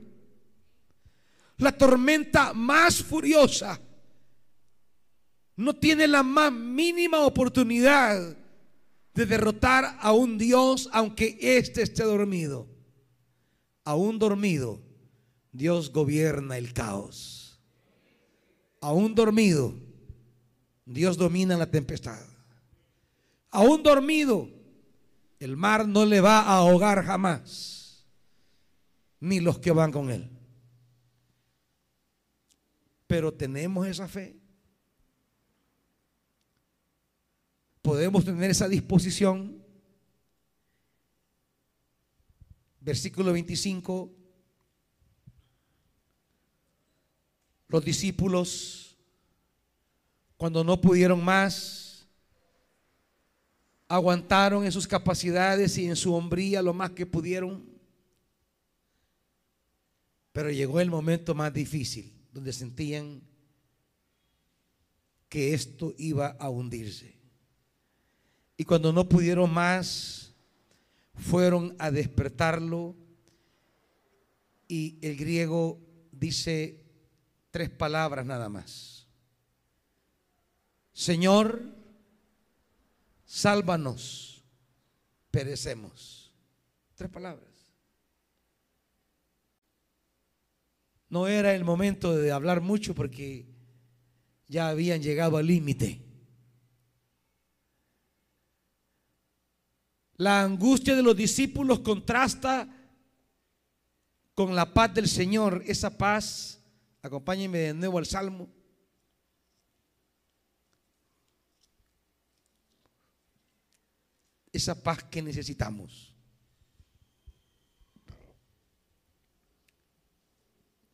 [1.58, 3.78] La tormenta más furiosa
[5.58, 8.38] no tiene la más mínima oportunidad
[9.14, 12.70] de derrotar a un Dios aunque éste esté dormido.
[13.84, 14.82] aún dormido,
[15.52, 17.37] Dios gobierna el caos.
[18.80, 19.74] Aún dormido,
[20.86, 22.24] Dios domina la tempestad.
[23.50, 24.50] Aún dormido,
[25.40, 28.06] el mar no le va a ahogar jamás,
[29.20, 30.30] ni los que van con él.
[33.08, 34.36] Pero tenemos esa fe.
[37.82, 39.64] Podemos tener esa disposición.
[42.82, 44.12] Versículo 25.
[47.68, 48.96] Los discípulos,
[50.38, 52.08] cuando no pudieron más,
[53.88, 57.66] aguantaron en sus capacidades y en su hombría lo más que pudieron.
[60.32, 63.22] Pero llegó el momento más difícil, donde sentían
[65.30, 67.18] que esto iba a hundirse.
[68.56, 70.34] Y cuando no pudieron más,
[71.14, 72.96] fueron a despertarlo.
[74.68, 75.80] Y el griego
[76.12, 76.87] dice
[77.58, 79.08] tres palabras nada más.
[80.94, 81.60] Señor,
[83.26, 84.44] sálvanos,
[85.32, 86.32] perecemos.
[86.94, 87.50] Tres palabras.
[91.10, 93.48] No era el momento de hablar mucho porque
[94.48, 96.06] ya habían llegado al límite.
[100.18, 102.72] La angustia de los discípulos contrasta
[104.36, 105.64] con la paz del Señor.
[105.66, 106.58] Esa paz,
[107.08, 108.48] acompáñenme de nuevo al Salmo.
[114.52, 116.14] Esa paz que necesitamos.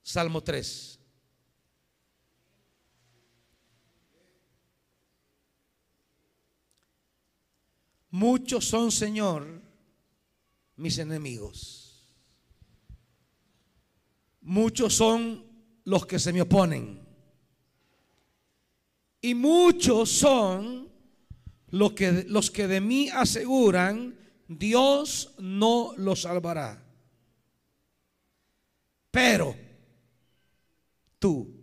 [0.02, 1.00] Salmo 3.
[8.12, 9.62] Muchos son, Señor,
[10.76, 12.14] mis enemigos.
[14.42, 15.53] Muchos son
[15.86, 17.02] los que se me oponen.
[19.22, 20.90] Y muchos son
[21.70, 24.16] los que, los que de mí aseguran,
[24.48, 26.84] Dios no los salvará.
[29.10, 29.56] Pero
[31.20, 31.56] tú,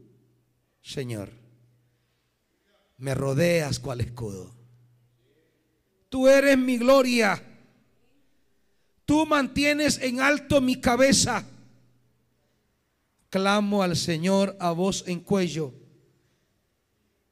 [0.81, 1.31] Señor,
[2.99, 4.55] me rodeas cual escudo.
[6.09, 7.43] Tú eres mi gloria.
[9.05, 11.45] Tú mantienes en alto mi cabeza.
[13.31, 15.73] Clamo al Señor a voz en cuello.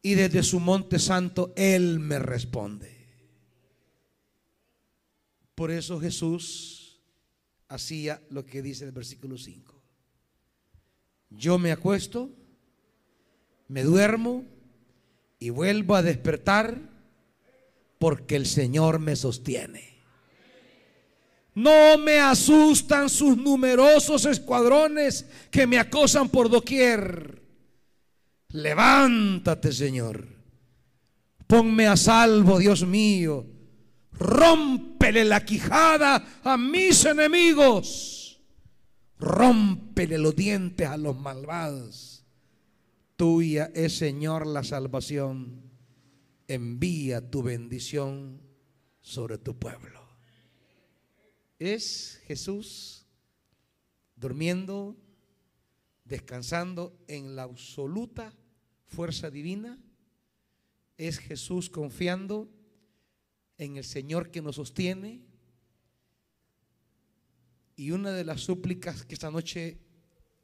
[0.01, 2.97] Y desde su monte santo Él me responde.
[5.55, 7.01] Por eso Jesús
[7.69, 9.75] hacía lo que dice el versículo 5.
[11.31, 12.31] Yo me acuesto,
[13.67, 14.45] me duermo
[15.39, 16.81] y vuelvo a despertar
[17.99, 19.88] porque el Señor me sostiene.
[21.59, 27.43] No me asustan sus numerosos escuadrones que me acosan por doquier.
[28.51, 30.25] Levántate, Señor.
[31.49, 33.45] Ponme a salvo, Dios mío.
[34.13, 38.41] Rómpele la quijada a mis enemigos.
[39.19, 42.25] Rómpele los dientes a los malvados.
[43.17, 45.73] Tuya es, Señor, la salvación
[46.47, 48.41] envía tu bendición
[49.01, 49.98] sobre tu pueblo.
[51.59, 53.07] Es Jesús
[54.17, 54.97] durmiendo,
[56.05, 58.33] descansando en la absoluta
[58.87, 59.79] fuerza divina.
[60.97, 62.49] Es Jesús confiando
[63.59, 65.23] en el Señor que nos sostiene.
[67.77, 69.79] Y una de las súplicas que esta noche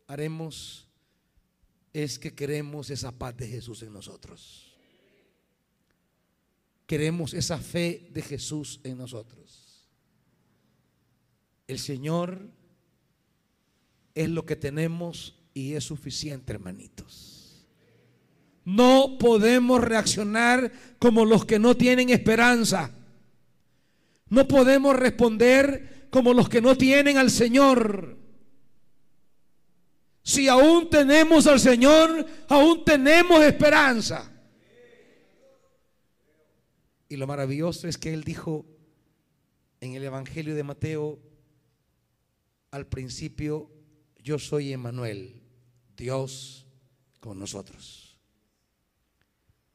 [0.07, 0.89] haremos
[1.93, 4.77] es que queremos esa paz de Jesús en nosotros.
[6.87, 9.64] Queremos esa fe de Jesús en nosotros.
[11.67, 12.51] El Señor
[14.15, 17.67] es lo que tenemos y es suficiente, hermanitos.
[18.65, 22.93] No podemos reaccionar como los que no tienen esperanza.
[24.29, 28.19] No podemos responder como los que no tienen al Señor.
[30.23, 34.31] Si aún tenemos al Señor, aún tenemos esperanza.
[37.09, 38.65] Y lo maravilloso es que Él dijo
[39.81, 41.19] en el Evangelio de Mateo,
[42.75, 43.71] al principio,
[44.19, 45.41] yo soy Emanuel,
[45.97, 46.67] Dios
[47.21, 48.19] con nosotros.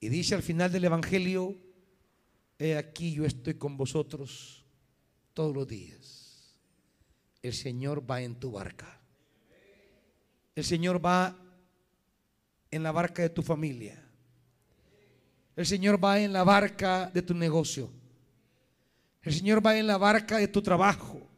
[0.01, 1.57] Y dice al final del Evangelio,
[2.57, 4.65] he aquí yo estoy con vosotros
[5.33, 6.57] todos los días.
[7.41, 8.99] El Señor va en tu barca.
[10.53, 11.37] El Señor va
[12.69, 14.05] en la barca de tu familia.
[15.55, 17.89] El Señor va en la barca de tu negocio.
[19.21, 21.28] El Señor va en la barca de tu trabajo.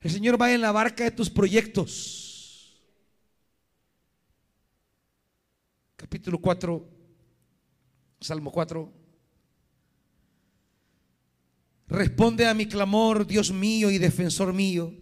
[0.00, 2.80] El Señor va en la barca de tus proyectos.
[5.96, 6.88] Capítulo 4,
[8.20, 8.92] Salmo 4.
[11.88, 14.94] Responde a mi clamor, Dios mío y defensor mío.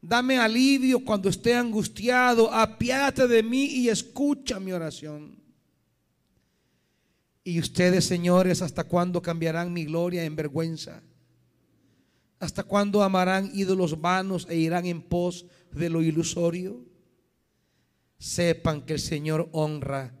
[0.00, 2.52] Dame alivio cuando esté angustiado.
[2.52, 5.42] Apiádate de mí y escucha mi oración.
[7.42, 11.02] Y ustedes, señores, ¿hasta cuándo cambiarán mi gloria en vergüenza?
[12.40, 16.84] ¿Hasta cuándo amarán ídolos vanos e irán en pos de lo ilusorio?
[18.18, 20.14] Sepan que el Señor honra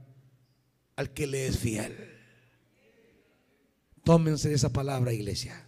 [0.96, 1.96] al que le es fiel.
[4.02, 5.64] Tómense esa palabra, iglesia.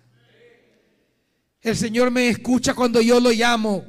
[1.61, 3.84] El Señor me escucha cuando yo lo llamo.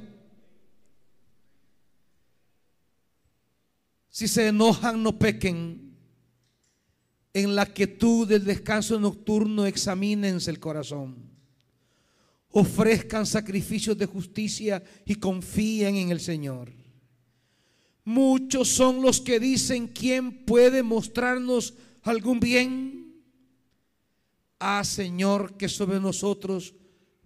[4.09, 5.95] Si se enojan, no pequen.
[7.33, 11.30] En la quietud del descanso nocturno examínense el corazón.
[12.51, 16.71] Ofrezcan sacrificios de justicia y confíen en el Señor.
[18.03, 23.15] Muchos son los que dicen, ¿quién puede mostrarnos algún bien?
[24.59, 26.73] Ah, Señor, que sobre nosotros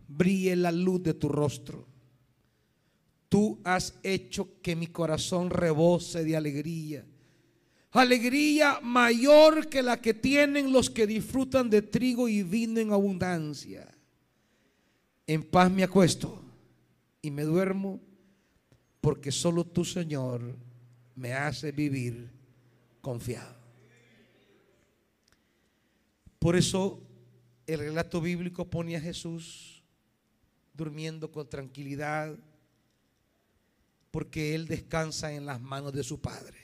[0.08, 1.88] brille la luz de tu rostro.
[3.30, 7.06] Tú has hecho que mi corazón rebose de alegría.
[7.92, 13.95] Alegría mayor que la que tienen los que disfrutan de trigo y vino en abundancia.
[15.28, 16.42] En paz me acuesto
[17.22, 18.00] y me duermo
[19.02, 20.56] porque solo tú, Señor,
[21.16, 22.30] me hace vivir
[23.02, 23.56] confiado.
[26.40, 27.02] Por eso
[27.66, 29.84] el relato bíblico pone a Jesús
[30.74, 32.36] durmiendo con tranquilidad,
[34.12, 36.58] porque Él descansa en las manos de su Padre.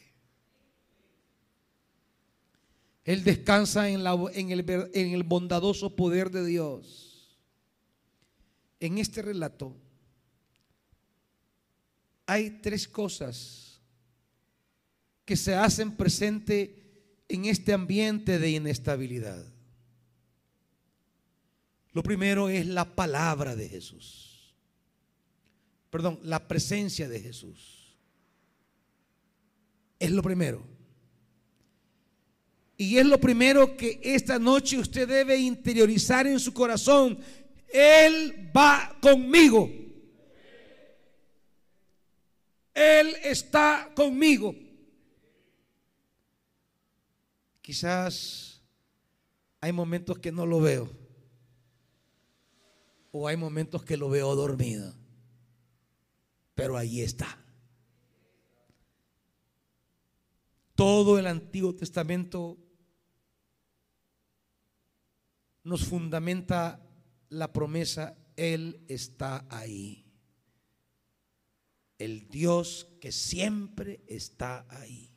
[3.03, 4.01] Él descansa en,
[4.33, 7.10] en, el, en el bondadoso poder de Dios.
[8.81, 9.77] En este relato
[12.25, 13.79] hay tres cosas
[15.23, 19.45] que se hacen presente en este ambiente de inestabilidad.
[21.93, 24.55] Lo primero es la palabra de Jesús.
[25.91, 27.95] Perdón, la presencia de Jesús.
[29.99, 30.65] Es lo primero.
[32.77, 37.19] Y es lo primero que esta noche usted debe interiorizar en su corazón.
[37.73, 39.69] Él va conmigo.
[42.73, 44.55] Él está conmigo.
[47.61, 48.61] Quizás
[49.59, 50.89] hay momentos que no lo veo.
[53.11, 54.93] O hay momentos que lo veo dormido.
[56.55, 57.37] Pero ahí está.
[60.75, 62.57] Todo el Antiguo Testamento
[65.63, 66.79] nos fundamenta
[67.31, 70.05] la promesa, Él está ahí.
[71.97, 75.09] El Dios que siempre está ahí.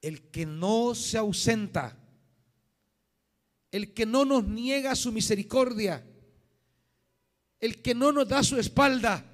[0.00, 1.96] El que no se ausenta,
[3.70, 6.04] el que no nos niega su misericordia,
[7.60, 9.24] el que no nos da su espalda.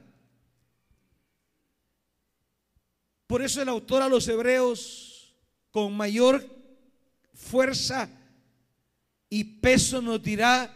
[3.26, 5.34] Por eso el autor a los hebreos,
[5.72, 6.46] con mayor
[7.34, 8.17] fuerza
[9.30, 10.74] y peso, nos dirá,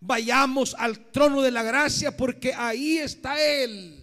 [0.00, 4.00] vayamos al trono de la gracia porque ahí está Él.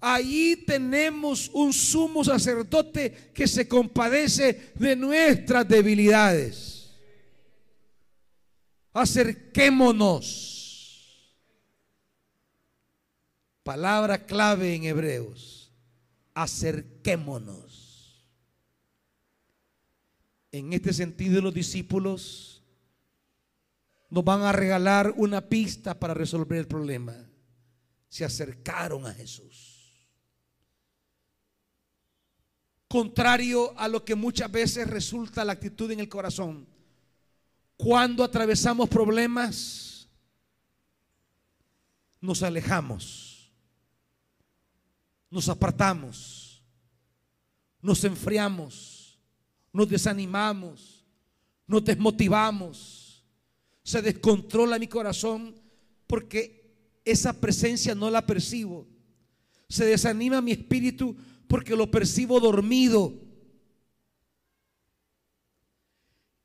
[0.00, 6.98] Ahí tenemos un sumo sacerdote que se compadece de nuestras debilidades.
[8.94, 10.50] Acerquémonos.
[13.62, 15.70] Palabra clave en Hebreos.
[16.32, 17.69] Acerquémonos.
[20.52, 22.62] En este sentido los discípulos
[24.08, 27.14] nos van a regalar una pista para resolver el problema.
[28.08, 29.70] Se acercaron a Jesús.
[32.88, 36.66] Contrario a lo que muchas veces resulta la actitud en el corazón.
[37.76, 40.08] Cuando atravesamos problemas,
[42.20, 43.50] nos alejamos,
[45.30, 46.62] nos apartamos,
[47.80, 48.99] nos enfriamos,
[49.72, 51.06] nos desanimamos,
[51.66, 53.24] nos desmotivamos,
[53.82, 55.54] se descontrola mi corazón
[56.06, 56.60] porque
[57.04, 58.86] esa presencia no la percibo,
[59.68, 61.14] se desanima mi espíritu
[61.46, 63.28] porque lo percibo dormido.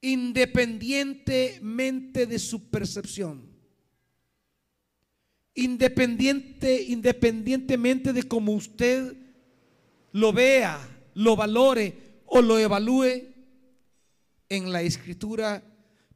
[0.02, 3.56] Independientemente de su percepción.
[5.56, 9.16] Independiente, independientemente de cómo usted
[10.12, 10.80] lo vea,
[11.14, 13.34] lo valore o lo evalúe,
[14.50, 15.64] en la escritura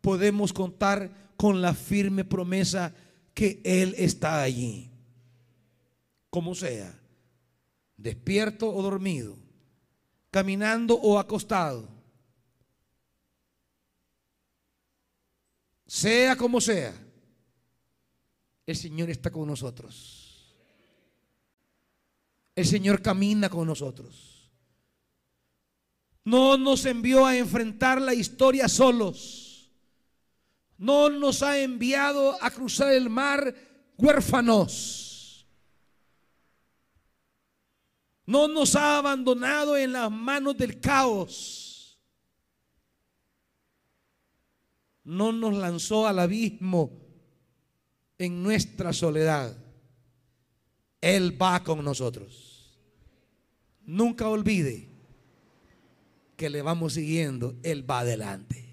[0.01, 2.93] podemos contar con la firme promesa
[3.33, 4.91] que Él está allí.
[6.29, 6.99] Como sea,
[7.97, 9.37] despierto o dormido,
[10.31, 11.87] caminando o acostado.
[15.87, 16.93] Sea como sea,
[18.65, 20.55] el Señor está con nosotros.
[22.55, 24.28] El Señor camina con nosotros.
[26.23, 29.71] No nos envió a enfrentar la historia solos.
[30.77, 33.53] No nos ha enviado a cruzar el mar
[33.97, 35.45] huérfanos.
[38.25, 41.99] No nos ha abandonado en las manos del caos.
[45.03, 46.91] No nos lanzó al abismo
[48.19, 49.57] en nuestra soledad.
[51.01, 52.79] Él va con nosotros.
[53.81, 54.88] Nunca olvide
[56.39, 58.63] que le vamos siguiendo, Él va adelante.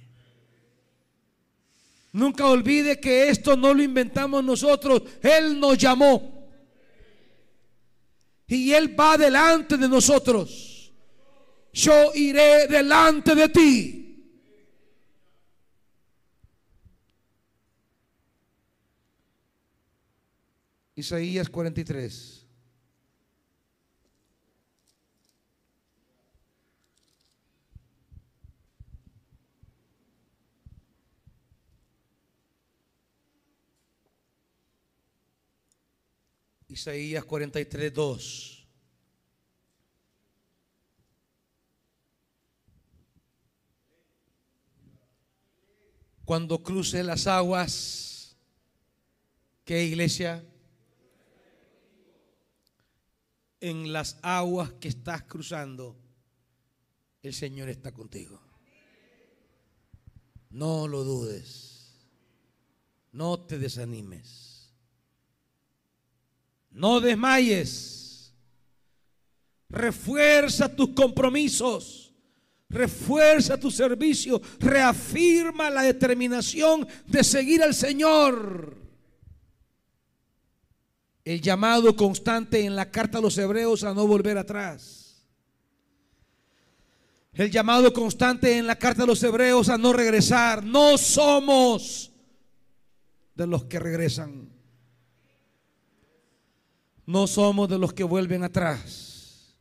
[2.13, 6.49] Nunca olvide que esto no lo inventamos nosotros, Él nos llamó.
[8.47, 10.93] Y Él va delante de nosotros.
[11.73, 14.03] Yo iré delante de ti.
[20.95, 22.46] Isaías 43.
[36.77, 38.67] Isaías 43, 2.
[46.27, 48.37] Cuando cruce las aguas,
[49.65, 50.45] ¿qué iglesia?
[53.59, 55.97] En las aguas que estás cruzando,
[57.23, 58.39] el Señor está contigo.
[60.51, 62.07] No lo dudes.
[63.13, 64.56] No te desanimes.
[66.77, 68.35] No desmayes.
[69.71, 72.13] Refuerza tus compromisos.
[72.69, 74.43] Refuerza tu servicio.
[74.61, 78.77] Reafirma la determinación de seguir al Señor.
[81.25, 85.25] El llamado constante en la carta a los hebreos a no volver atrás.
[87.33, 90.63] El llamado constante en la carta a los hebreos a no regresar.
[90.63, 92.13] No somos
[93.35, 94.56] de los que regresan.
[97.07, 99.57] No somos de los que vuelven atrás.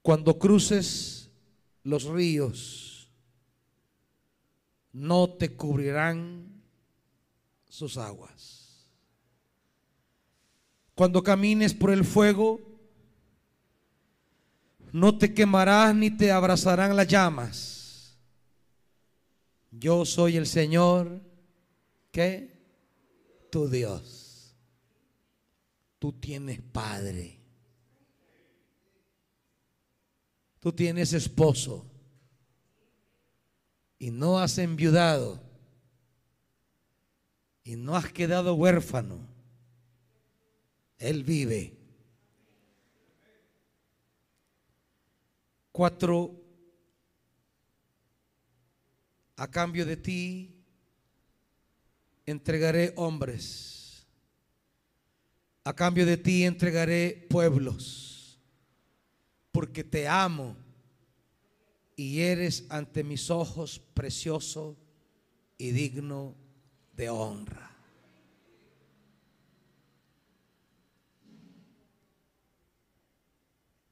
[0.00, 1.30] Cuando cruces
[1.82, 3.08] los ríos,
[4.92, 6.62] no te cubrirán
[7.68, 8.92] sus aguas.
[10.94, 12.60] Cuando camines por el fuego,
[14.92, 18.18] no te quemarás ni te abrazarán las llamas.
[19.70, 21.22] Yo soy el Señor
[22.10, 22.51] que
[23.52, 24.56] tu Dios.
[25.98, 27.38] Tú tienes padre.
[30.58, 31.84] Tú tienes esposo.
[33.98, 35.38] Y no has enviudado.
[37.62, 39.18] Y no has quedado huérfano.
[40.96, 41.76] Él vive.
[45.72, 46.40] Cuatro,
[49.36, 50.61] a cambio de ti
[52.26, 54.06] entregaré hombres.
[55.64, 58.38] A cambio de ti entregaré pueblos.
[59.52, 60.56] Porque te amo
[61.94, 64.76] y eres ante mis ojos precioso
[65.58, 66.34] y digno
[66.94, 67.70] de honra.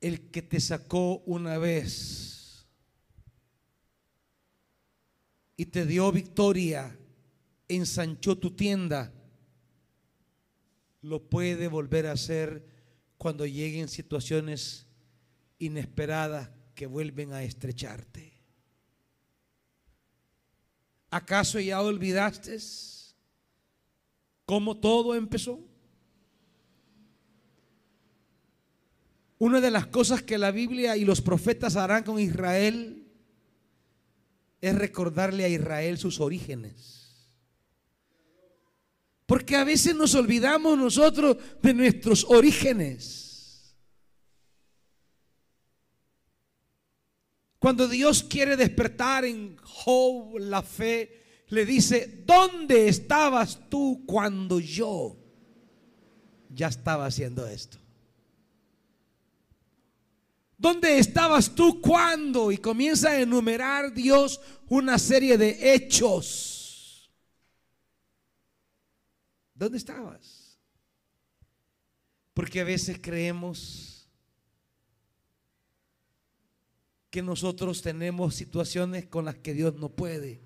[0.01, 2.67] El que te sacó una vez
[5.57, 6.99] y te dio victoria,
[7.71, 9.13] ensanchó tu tienda,
[11.03, 12.67] lo puede volver a hacer
[13.17, 14.87] cuando lleguen situaciones
[15.59, 18.33] inesperadas que vuelven a estrecharte.
[21.11, 22.57] ¿Acaso ya olvidaste
[24.47, 25.61] cómo todo empezó?
[29.39, 33.07] Una de las cosas que la Biblia y los profetas harán con Israel
[34.61, 37.00] es recordarle a Israel sus orígenes.
[39.31, 43.77] Porque a veces nos olvidamos nosotros de nuestros orígenes.
[47.61, 55.17] Cuando Dios quiere despertar en Job la fe, le dice, ¿dónde estabas tú cuando yo
[56.53, 57.79] ya estaba haciendo esto?
[60.59, 62.51] ¿Dónde estabas tú cuando?
[62.51, 66.50] Y comienza a enumerar Dios una serie de hechos.
[69.61, 70.59] ¿Dónde estabas?
[72.33, 74.09] Porque a veces creemos
[77.11, 80.41] que nosotros tenemos situaciones con las que Dios no puede.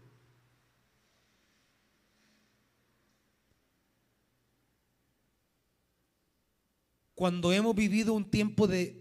[7.14, 9.00] Cuando hemos vivido un tiempo de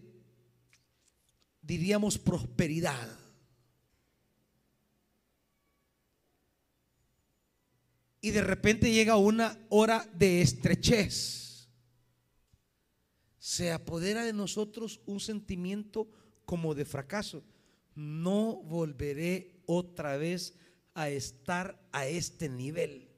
[1.64, 3.23] diríamos, prosperidad.
[8.24, 11.68] Y de repente llega una hora de estrechez.
[13.38, 16.08] Se apodera de nosotros un sentimiento
[16.46, 17.44] como de fracaso.
[17.96, 20.58] No volveré otra vez
[20.94, 23.10] a estar a este nivel.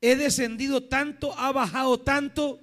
[0.00, 2.58] He descendido tanto, ha bajado tanto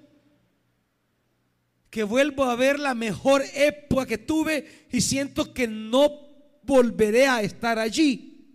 [1.89, 6.26] que vuelvo a ver la mejor época que tuve y siento que no
[6.67, 8.45] volveré a estar allí.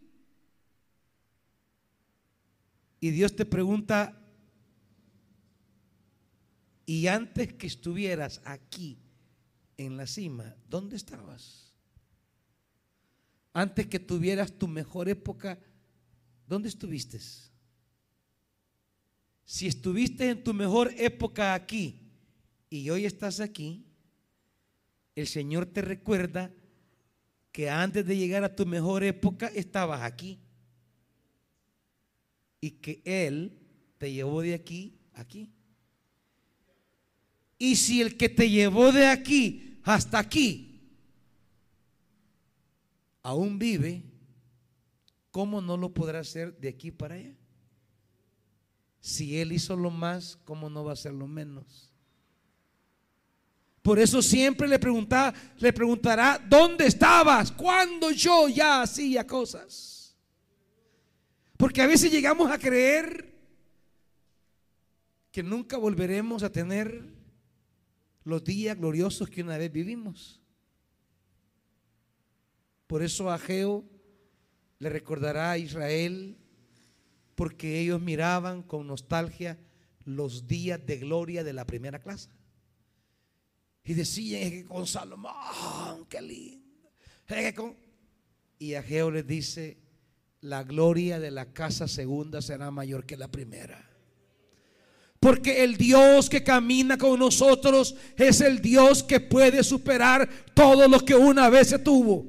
[3.01, 4.17] Y Dios te pregunta,
[6.87, 8.99] y antes que estuvieras aquí
[9.77, 11.73] en la cima, ¿dónde estabas?
[13.53, 15.59] Antes que tuvieras tu mejor época,
[16.47, 17.19] ¿dónde estuviste?
[19.45, 22.13] Si estuviste en tu mejor época aquí,
[22.71, 23.85] y hoy estás aquí,
[25.15, 26.55] el Señor te recuerda
[27.53, 30.41] que antes de llegar a tu mejor época estabas aquí.
[32.61, 33.59] Y que Él
[33.99, 35.53] te llevó de aquí a aquí.
[37.59, 40.73] Y si el que te llevó de aquí hasta aquí
[43.23, 44.03] aún vive,
[45.31, 47.37] ¿cómo no lo podrá hacer de aquí para allá?
[49.01, 51.92] Si Él hizo lo más, ¿cómo no va a hacer lo menos?
[53.83, 60.17] Por eso siempre le preguntaba, le preguntará, ¿dónde estabas cuando yo ya hacía cosas?
[61.57, 63.33] Porque a veces llegamos a creer
[65.33, 67.03] que nunca volveremos a tener
[68.25, 70.41] los días gloriosos que una vez vivimos.
[72.87, 73.41] Por eso a
[74.79, 76.37] le recordará a Israel,
[77.35, 79.59] porque ellos miraban con nostalgia
[80.05, 82.29] los días de gloria de la primera clase.
[83.85, 86.93] Y decían que con Salomón, qué lindo.
[88.59, 89.79] Y Ageo les dice,
[90.41, 93.89] la gloria de la casa segunda será mayor que la primera.
[95.19, 100.99] Porque el Dios que camina con nosotros es el Dios que puede superar todo lo
[100.99, 102.27] que una vez se tuvo.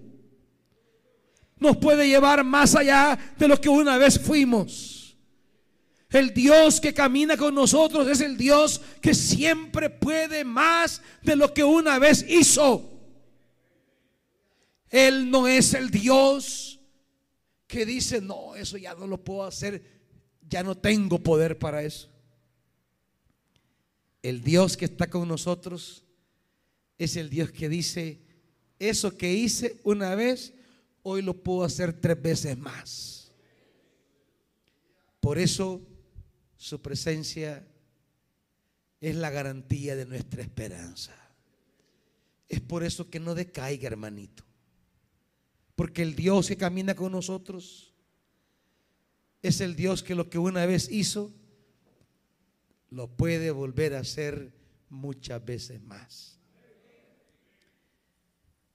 [1.58, 4.93] Nos puede llevar más allá de lo que una vez fuimos.
[6.14, 11.52] El Dios que camina con nosotros es el Dios que siempre puede más de lo
[11.52, 12.92] que una vez hizo.
[14.92, 16.80] Él no es el Dios
[17.66, 19.84] que dice, no, eso ya no lo puedo hacer,
[20.48, 22.10] ya no tengo poder para eso.
[24.22, 26.04] El Dios que está con nosotros
[27.00, 28.22] es el Dios que dice,
[28.78, 30.54] eso que hice una vez,
[31.02, 33.32] hoy lo puedo hacer tres veces más.
[35.20, 35.82] Por eso
[36.64, 37.68] su presencia
[39.02, 41.14] es la garantía de nuestra esperanza.
[42.48, 44.46] Es por eso que no decaiga, hermanito.
[45.76, 47.94] Porque el Dios que camina con nosotros
[49.42, 51.34] es el Dios que lo que una vez hizo,
[52.92, 54.54] lo puede volver a hacer
[54.88, 56.40] muchas veces más.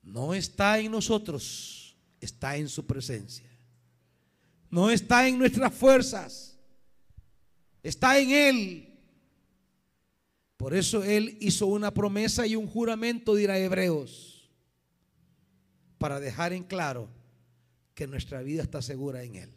[0.03, 3.49] No está en nosotros, está en su presencia.
[4.69, 6.58] No está en nuestras fuerzas
[7.83, 8.99] Está en Él.
[10.57, 14.51] Por eso Él hizo una promesa y un juramento, dirá Hebreos,
[15.99, 17.09] para dejar en claro
[17.95, 19.55] que nuestra vida está segura en Él.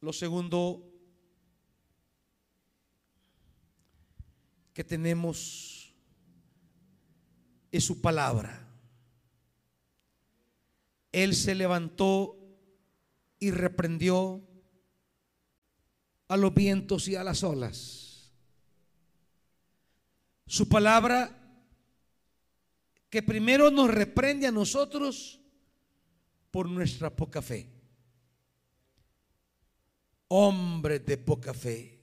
[0.00, 0.86] Lo segundo
[4.72, 5.94] que tenemos
[7.70, 8.66] es su palabra.
[11.12, 12.36] Él se levantó
[13.38, 14.42] y reprendió
[16.30, 18.30] a los vientos y a las olas.
[20.46, 21.36] Su palabra
[23.10, 25.40] que primero nos reprende a nosotros
[26.52, 27.68] por nuestra poca fe.
[30.28, 31.98] Hombres de poca fe,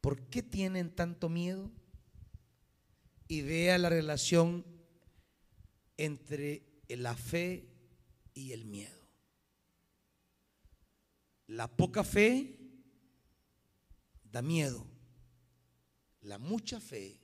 [0.00, 1.72] ¿por qué tienen tanto miedo?
[3.26, 4.64] Y vea la relación
[5.96, 7.68] entre la fe
[8.32, 9.00] y el miedo.
[11.48, 12.58] La poca fe
[14.32, 14.86] da miedo.
[16.22, 17.18] la mucha fe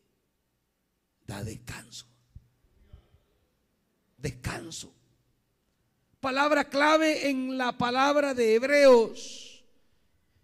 [1.27, 2.07] da descanso.
[4.17, 4.93] Descanso.
[6.21, 9.65] Palabra clave en la palabra de Hebreos.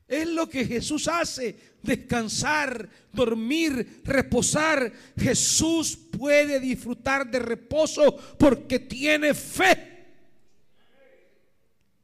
[0.06, 4.92] Es lo que Jesús hace, descansar, dormir, reposar.
[5.16, 9.88] Jesús puede disfrutar de reposo porque tiene fe.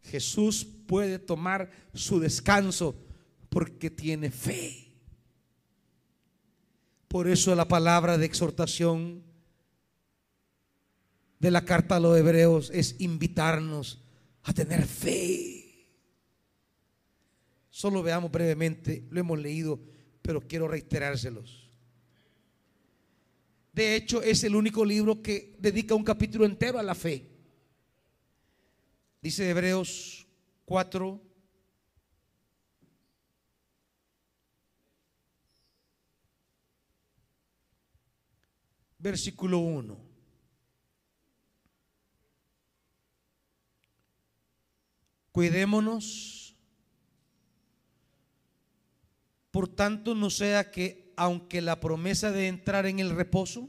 [0.04, 3.07] Jesús puede tomar su descanso
[3.48, 4.88] porque tiene fe.
[7.08, 9.22] Por eso la palabra de exhortación
[11.38, 14.02] de la carta a los hebreos es invitarnos
[14.42, 15.86] a tener fe.
[17.70, 19.80] Solo veamos brevemente, lo hemos leído,
[20.20, 21.70] pero quiero reiterárselos.
[23.72, 27.28] De hecho, es el único libro que dedica un capítulo entero a la fe.
[29.22, 30.26] Dice Hebreos
[30.64, 31.22] 4,
[38.98, 40.08] versículo 1.
[45.32, 46.56] Cuidémonos,
[49.50, 53.68] por tanto no sea que aunque la promesa de entrar en el reposo,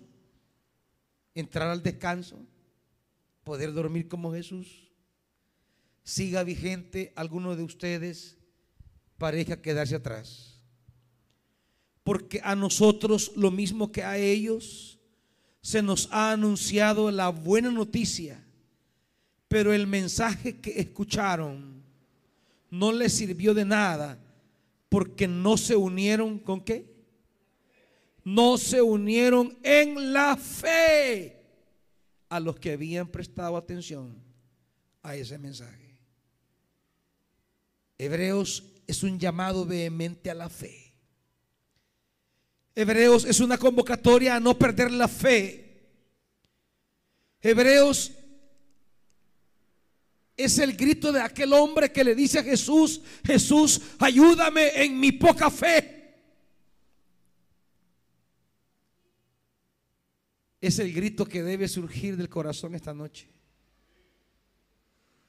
[1.36, 2.40] entrar al descanso,
[3.44, 4.92] poder dormir como Jesús,
[6.04, 8.38] siga vigente, alguno de ustedes
[9.18, 10.62] pareja quedarse atrás.
[12.04, 14.99] Porque a nosotros, lo mismo que a ellos,
[15.62, 18.44] se nos ha anunciado la buena noticia
[19.50, 21.84] pero el mensaje que escucharon
[22.70, 24.18] no les sirvió de nada
[24.88, 26.86] porque no se unieron con qué?
[28.24, 31.42] No se unieron en la fe
[32.30, 34.16] a los que habían prestado atención
[35.02, 35.98] a ese mensaje.
[37.98, 40.89] Hebreos es un llamado vehemente a la fe.
[42.80, 45.82] Hebreos es una convocatoria a no perder la fe.
[47.42, 48.14] Hebreos
[50.38, 55.12] es el grito de aquel hombre que le dice a Jesús, Jesús, ayúdame en mi
[55.12, 56.16] poca fe.
[60.62, 63.28] Es el grito que debe surgir del corazón esta noche.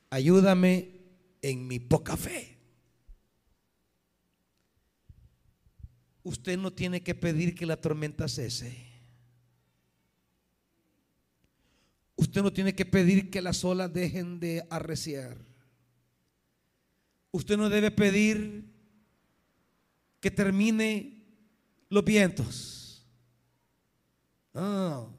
[0.09, 1.01] Ayúdame
[1.43, 2.60] en mi poca fe.
[6.31, 8.87] Usted no tiene que pedir que la tormenta cese.
[12.15, 15.37] Usted no tiene que pedir que las olas dejen de arreciar.
[17.33, 18.65] Usted no debe pedir
[20.21, 21.27] que termine
[21.89, 23.05] los vientos.
[24.55, 25.13] No.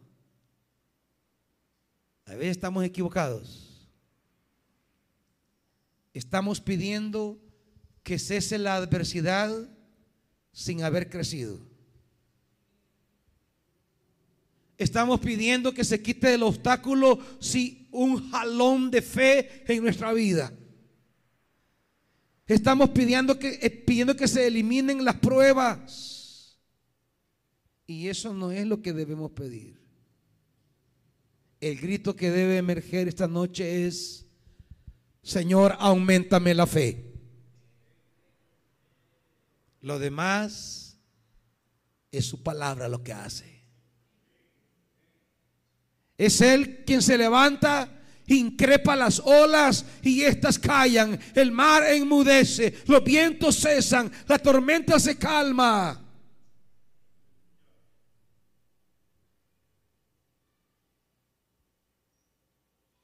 [2.25, 3.85] A veces estamos equivocados.
[6.13, 7.37] Estamos pidiendo
[8.01, 9.51] que cese la adversidad
[10.51, 11.59] sin haber crecido.
[14.77, 20.51] Estamos pidiendo que se quite el obstáculo si un jalón de fe en nuestra vida.
[22.47, 26.59] Estamos pidiendo que, eh, pidiendo que se eliminen las pruebas.
[27.85, 29.79] Y eso no es lo que debemos pedir.
[31.59, 34.25] El grito que debe emerger esta noche es,
[35.21, 37.10] Señor, aumentame la fe.
[39.81, 40.97] Lo demás
[42.11, 43.65] es su palabra lo que hace.
[46.17, 47.89] Es Él quien se levanta,
[48.27, 51.19] increpa las olas y éstas callan.
[51.33, 55.99] El mar enmudece, los vientos cesan, la tormenta se calma.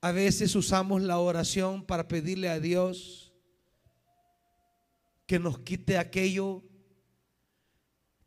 [0.01, 3.26] A veces usamos la oración para pedirle a Dios
[5.28, 6.63] que nos quite aquello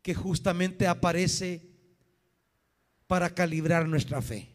[0.01, 1.69] que justamente aparece
[3.07, 4.51] para calibrar nuestra fe.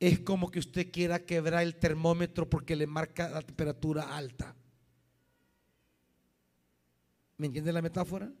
[0.00, 4.54] es como que usted quiera quebrar el termómetro porque le marca la temperatura alta.
[7.36, 8.32] ¿Me entiende la metáfora?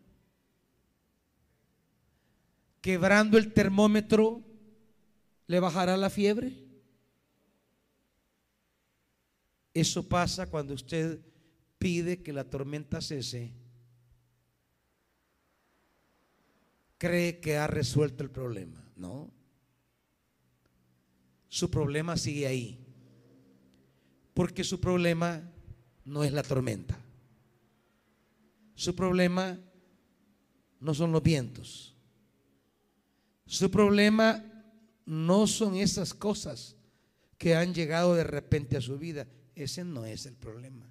[2.80, 4.42] Quebrando el termómetro,
[5.46, 6.67] ¿le bajará la fiebre?
[9.74, 11.20] Eso pasa cuando usted
[11.78, 13.52] pide que la tormenta cese.
[16.98, 19.38] Cree que ha resuelto el problema, ¿no?
[21.48, 22.78] su problema sigue ahí.
[24.34, 25.50] Porque su problema
[26.04, 26.98] no es la tormenta.
[28.74, 29.58] Su problema
[30.78, 31.96] no son los vientos.
[33.46, 34.44] Su problema
[35.06, 36.76] no son esas cosas
[37.38, 39.26] que han llegado de repente a su vida.
[39.58, 40.88] Ese no es el problema.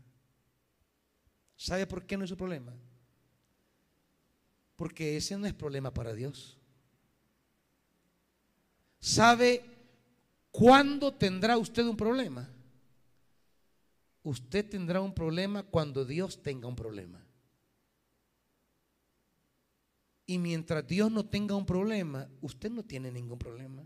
[1.55, 2.75] ¿Sabe por qué no es su problema?
[4.75, 6.57] Porque ese no es problema para Dios.
[8.99, 9.63] ¿Sabe
[10.51, 12.49] cuándo tendrá usted un problema?
[14.21, 17.25] Usted tendrá un problema cuando Dios tenga un problema.
[20.25, 23.85] Y mientras Dios no tenga un problema, usted no tiene ningún problema.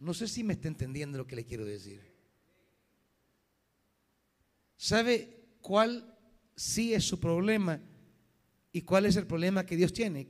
[0.00, 2.00] No sé si me está entendiendo lo que le quiero decir.
[4.76, 6.18] ¿Sabe cuál
[6.56, 7.78] sí es su problema
[8.72, 10.26] y cuál es el problema que Dios tiene?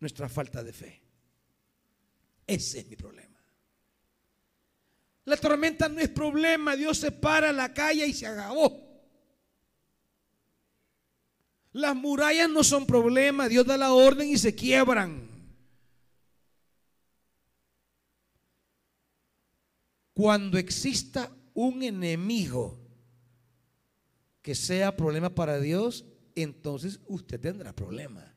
[0.00, 1.02] Nuestra falta de fe.
[2.46, 3.40] Ese es mi problema.
[5.24, 8.82] La tormenta no es problema, Dios se para la calle y se acabó.
[11.72, 15.31] Las murallas no son problema, Dios da la orden y se quiebran.
[20.14, 22.78] Cuando exista un enemigo
[24.42, 26.04] que sea problema para Dios,
[26.34, 28.34] entonces usted tendrá problema.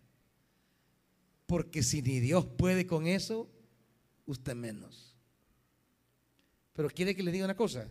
[1.46, 3.50] Porque si ni Dios puede con eso,
[4.26, 5.16] usted menos.
[6.74, 7.90] Pero quiere que le diga una cosa.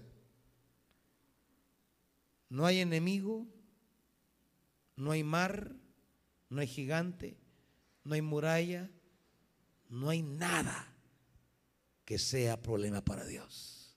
[2.48, 3.46] No hay enemigo,
[4.96, 5.74] no hay mar,
[6.48, 7.36] no hay gigante,
[8.04, 8.90] no hay muralla,
[9.88, 10.93] no hay nada
[12.04, 13.96] que sea problema para Dios.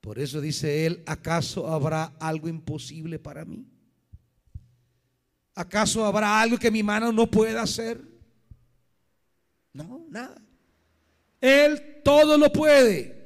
[0.00, 3.66] Por eso dice él, ¿acaso habrá algo imposible para mí?
[5.54, 8.00] ¿Acaso habrá algo que mi mano no pueda hacer?
[9.72, 10.40] No, nada.
[11.40, 13.18] Él todo lo puede.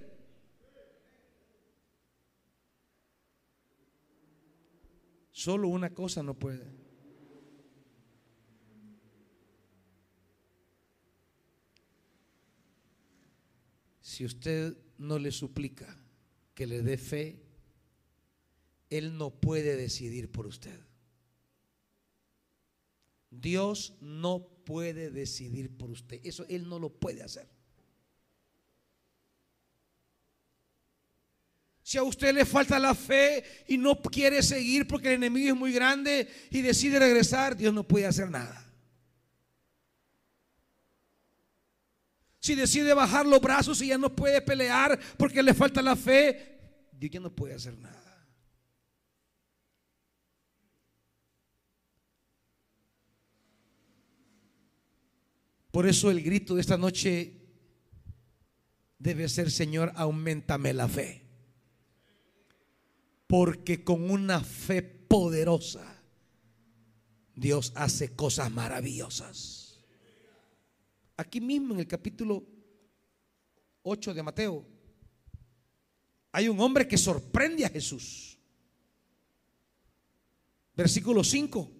[5.30, 6.81] Solo una cosa no puede.
[14.12, 15.98] Si usted no le suplica
[16.52, 17.40] que le dé fe,
[18.90, 20.78] Él no puede decidir por usted.
[23.30, 26.20] Dios no puede decidir por usted.
[26.24, 27.48] Eso Él no lo puede hacer.
[31.82, 35.58] Si a usted le falta la fe y no quiere seguir porque el enemigo es
[35.58, 38.61] muy grande y decide regresar, Dios no puede hacer nada.
[42.42, 46.58] Si decide bajar los brazos y ya no puede pelear porque le falta la fe,
[46.90, 48.02] Dios ya no puede hacer nada.
[55.70, 57.46] Por eso el grito de esta noche
[58.98, 61.22] debe ser, Señor, aumentame la fe.
[63.28, 66.02] Porque con una fe poderosa
[67.36, 69.61] Dios hace cosas maravillosas.
[71.16, 72.44] Aquí mismo en el capítulo
[73.82, 74.66] 8 de Mateo
[76.32, 78.38] hay un hombre que sorprende a Jesús.
[80.74, 81.70] Versículo 5.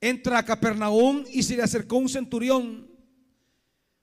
[0.00, 2.86] Entra a Capernaum y se le acercó un centurión.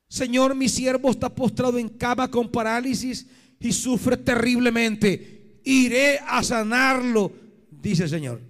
[0.07, 3.27] Señor, mi siervo está postrado en cama con parálisis
[3.59, 7.31] y sufre terriblemente iré a sanarlo,
[7.69, 8.41] dice el Señor.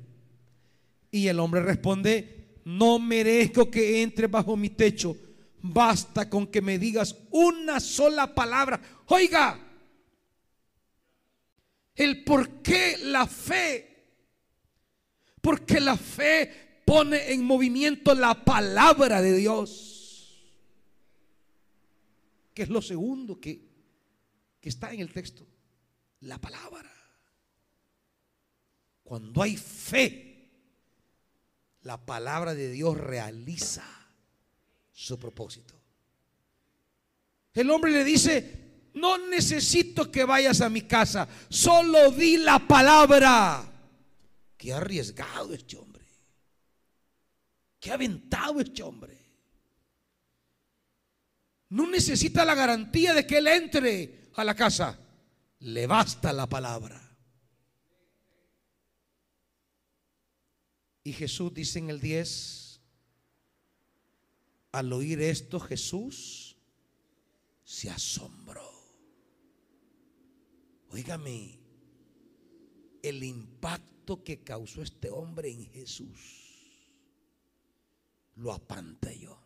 [1.11, 5.15] Y el hombre responde, no merezco que entre bajo mi techo,
[5.61, 8.81] basta con que me digas una sola palabra.
[9.07, 9.59] Oiga,
[11.95, 14.05] el por qué la fe,
[15.41, 20.41] porque la fe pone en movimiento la palabra de Dios,
[22.53, 23.61] que es lo segundo que,
[24.59, 25.45] que está en el texto,
[26.21, 26.89] la palabra.
[29.03, 30.30] Cuando hay fe,
[31.83, 33.83] la palabra de Dios realiza
[34.91, 35.73] su propósito.
[37.53, 43.67] El hombre le dice, no necesito que vayas a mi casa, solo di la palabra.
[44.57, 46.05] Qué arriesgado este hombre.
[47.79, 49.17] Qué aventado este hombre.
[51.69, 54.99] No necesita la garantía de que él entre a la casa.
[55.59, 57.10] Le basta la palabra.
[61.03, 62.79] Y Jesús dice en el 10,
[64.71, 66.55] al oír esto Jesús
[67.63, 68.69] se asombró.
[70.89, 71.59] Óigame,
[73.01, 76.19] el impacto que causó este hombre en Jesús
[78.35, 79.37] lo apantalló.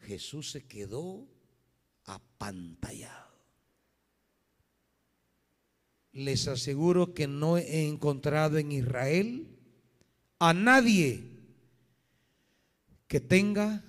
[0.00, 1.28] Jesús se quedó
[2.04, 3.31] apantallado
[6.12, 9.48] les aseguro que no he encontrado en Israel
[10.38, 11.22] a nadie
[13.08, 13.84] que tenga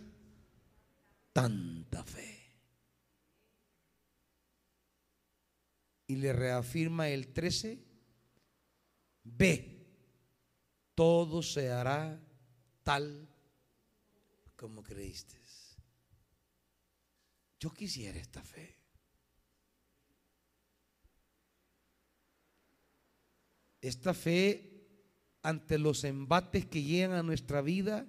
[1.34, 2.34] tanta fe.
[6.14, 7.80] y le reafirma el 13,
[9.24, 9.88] ve,
[10.94, 12.22] todo se hará
[12.84, 13.28] tal
[14.56, 15.42] como creíste.
[17.60, 18.83] Yo quisiera esta fe.
[23.84, 24.88] Esta fe
[25.44, 28.08] ante los embates que llegan a nuestra vida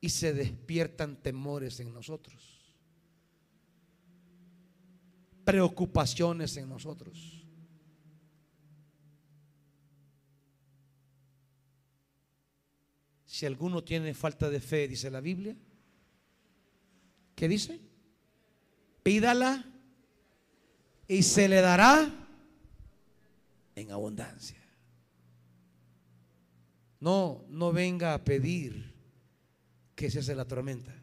[0.00, 2.52] y se despiertan temores en nosotros
[5.44, 7.44] preocupaciones en nosotros.
[13.26, 15.56] Si alguno tiene falta de fe, dice la Biblia,
[17.34, 17.80] ¿qué dice?
[19.02, 19.64] Pídala
[21.08, 22.21] y se le dará
[23.74, 24.62] en abundancia.
[27.00, 28.94] No, no venga a pedir
[29.94, 30.94] que se hace la tormenta.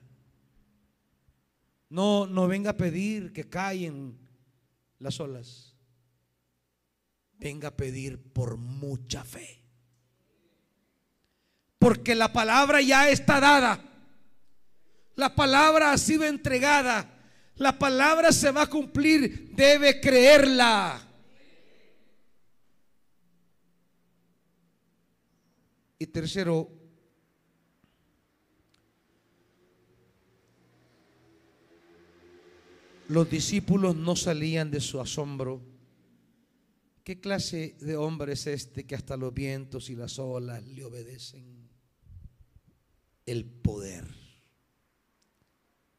[1.89, 4.17] No, no venga a pedir que caen
[4.99, 5.75] las olas,
[7.37, 9.63] venga a pedir por mucha fe.
[11.79, 13.81] Porque la palabra ya está dada.
[15.15, 17.09] La palabra ha sido entregada.
[17.55, 19.53] La palabra se va a cumplir.
[19.55, 21.08] Debe creerla.
[25.99, 26.79] Y tercero,
[33.09, 35.65] Los discípulos no salían de su asombro.
[37.03, 41.71] ¿Qué clase de hombre es este que hasta los vientos y las olas le obedecen?
[43.25, 44.05] El poder,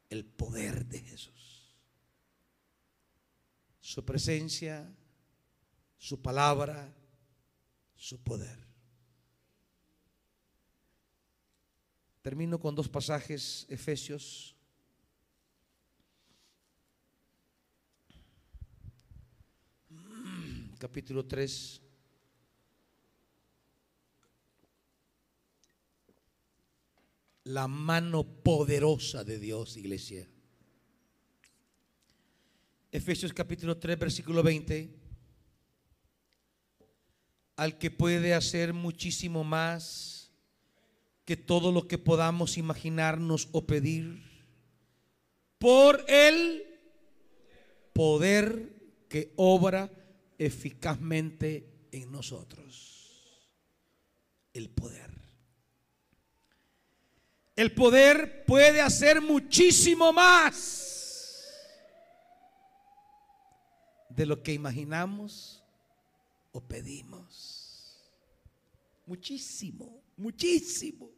[0.09, 1.75] el poder de Jesús.
[3.81, 4.89] Su presencia,
[5.97, 6.95] su palabra,
[7.93, 8.70] su poder.
[12.21, 14.55] Termino con dos pasajes, Efesios
[20.81, 21.79] capítulo 3.
[27.43, 30.27] La mano poderosa de Dios, iglesia.
[32.91, 34.89] Efesios capítulo 3, versículo 20.
[37.57, 40.20] Al que puede hacer muchísimo más
[41.25, 44.23] que todo lo que podamos imaginarnos o pedir,
[45.59, 46.63] por el
[47.93, 49.91] poder que obra
[50.37, 53.41] eficazmente en nosotros.
[54.53, 55.11] El poder.
[57.55, 60.81] El poder puede hacer muchísimo más
[64.09, 65.63] de lo que imaginamos
[66.51, 67.60] o pedimos.
[69.11, 71.11] Muchísimo, muchísimo.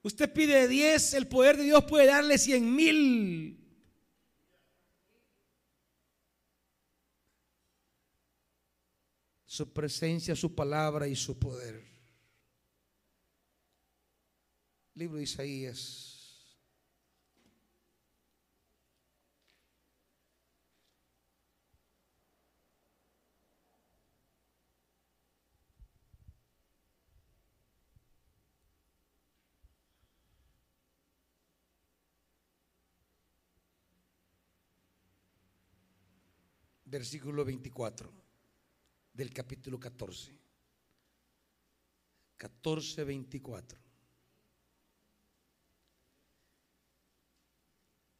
[0.00, 3.64] Usted pide 10, el poder de Dios puede darle 100 mil.
[9.44, 11.84] su presencia, su palabra y su poder.
[14.94, 16.07] Libro de Isaías.
[36.88, 38.10] Versículo 24
[39.12, 40.32] del capítulo 14.
[42.38, 43.78] 14, 24.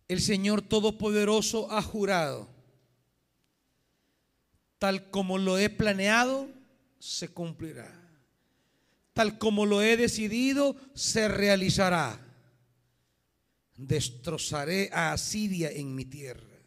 [0.08, 2.48] El Señor Todopoderoso ha jurado,
[4.78, 6.48] tal como lo he planeado,
[6.98, 7.94] se cumplirá.
[9.14, 12.20] Tal como lo he decidido, se realizará.
[13.76, 16.57] Destrozaré a Asiria en mi tierra.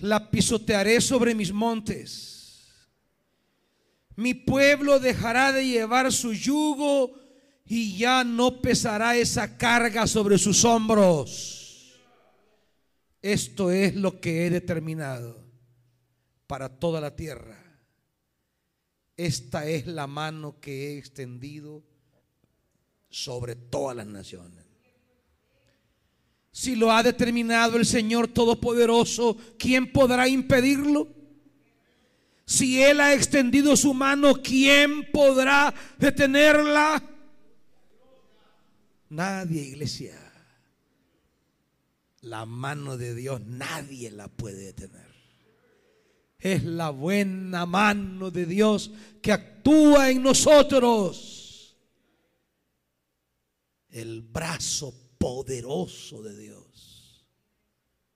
[0.00, 2.32] La pisotearé sobre mis montes
[4.16, 7.12] mi pueblo dejará de llevar su yugo
[7.64, 12.00] y ya no pesará esa carga sobre sus hombros.
[13.22, 15.42] Esto es lo que he determinado
[16.46, 17.58] para toda la tierra.
[19.16, 21.82] Esta es la mano que he extendido
[23.08, 24.61] sobre todas las naciones.
[26.52, 31.08] Si lo ha determinado el Señor Todopoderoso, ¿quién podrá impedirlo?
[32.44, 37.02] Si Él ha extendido su mano, ¿quién podrá detenerla?
[39.08, 40.18] Nadie, iglesia.
[42.20, 45.10] La mano de Dios nadie la puede detener.
[46.38, 48.90] Es la buena mano de Dios
[49.22, 51.76] que actúa en nosotros.
[53.88, 57.24] El brazo poderoso de Dios.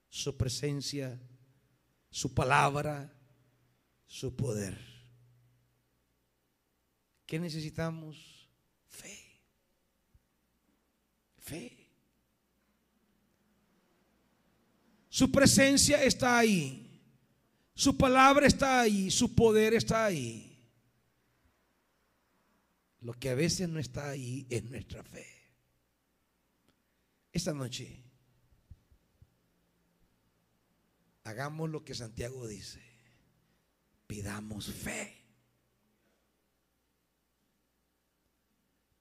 [0.09, 1.21] su presencia,
[2.11, 3.13] su palabra,
[4.07, 4.77] su poder.
[7.25, 8.49] ¿Qué necesitamos?
[8.89, 9.41] Fe.
[11.37, 11.91] Fe.
[15.09, 17.01] Su presencia está ahí.
[17.75, 19.13] Su palabra está ahí.
[19.13, 20.73] Su poder está ahí.
[23.01, 25.36] Lo que a veces no está ahí es nuestra fe.
[27.37, 28.03] Esta noche
[31.25, 32.81] hagamos lo que Santiago dice.
[34.07, 35.23] Pidamos fe.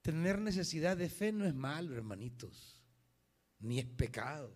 [0.02, 2.78] Tener necesidad de fe no es malo, hermanitos,
[3.60, 4.54] ni es pecado.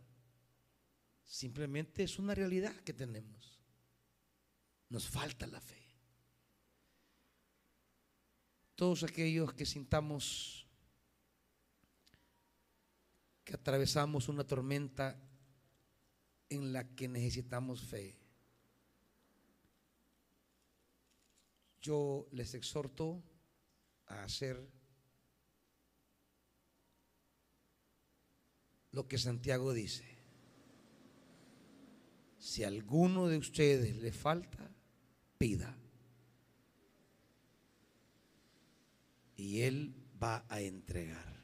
[1.24, 3.62] Simplemente es una realidad que tenemos.
[4.90, 5.82] Nos falta la fe.
[8.74, 10.60] Todos aquellos que sintamos
[13.51, 15.20] que atravesamos una tormenta
[16.48, 18.16] en la que necesitamos fe.
[21.82, 23.20] Yo les exhorto
[24.06, 24.70] a hacer
[28.93, 30.05] lo que Santiago dice.
[32.39, 34.70] Si a alguno de ustedes le falta,
[35.39, 35.77] pida.
[39.35, 41.43] Y Él va a entregar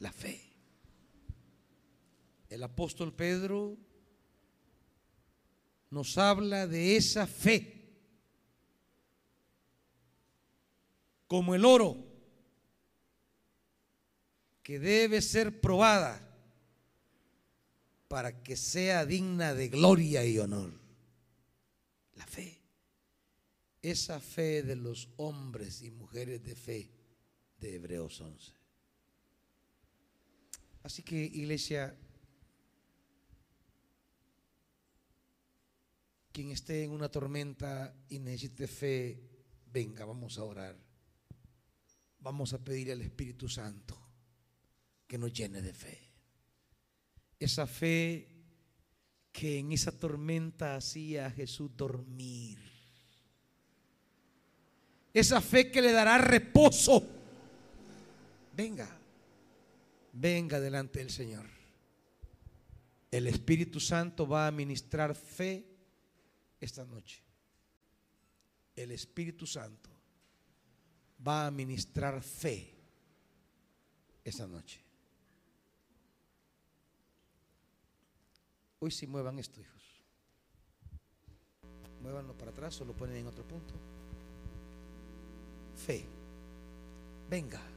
[0.00, 0.51] la fe.
[2.52, 3.78] El apóstol Pedro
[5.88, 7.82] nos habla de esa fe
[11.26, 11.96] como el oro
[14.62, 16.20] que debe ser probada
[18.06, 20.78] para que sea digna de gloria y honor.
[22.16, 22.60] La fe.
[23.80, 26.90] Esa fe de los hombres y mujeres de fe
[27.56, 28.52] de Hebreos 11.
[30.82, 31.96] Así que iglesia,
[36.32, 39.20] quien esté en una tormenta y necesite fe,
[39.72, 40.76] venga, vamos a orar.
[42.20, 43.98] Vamos a pedir al Espíritu Santo
[45.06, 46.12] que nos llene de fe
[47.44, 48.28] esa fe
[49.32, 52.58] que en esa tormenta hacía a Jesús dormir.
[55.12, 57.06] Esa fe que le dará reposo.
[58.54, 58.88] Venga,
[60.12, 61.46] venga delante del Señor.
[63.10, 65.66] El Espíritu Santo va a ministrar fe
[66.64, 67.20] esta noche.
[68.74, 69.90] El Espíritu Santo
[71.26, 72.74] va a ministrar fe
[74.24, 74.80] esta noche.
[78.78, 79.82] Hoy sí muevan esto, hijos.
[82.00, 83.74] Muévanlo para atrás o lo ponen en otro punto.
[85.76, 86.06] Fe.
[87.28, 87.71] Venga.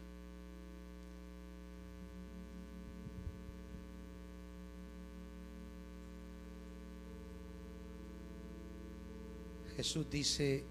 [9.76, 10.64] Jesús dice,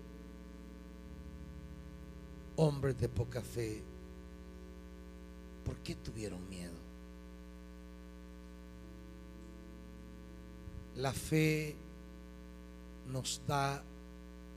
[2.56, 3.82] hombres de poca fe,
[5.64, 6.72] ¿por qué tuvieron miedo?
[10.96, 11.74] La fe
[13.10, 13.82] nos da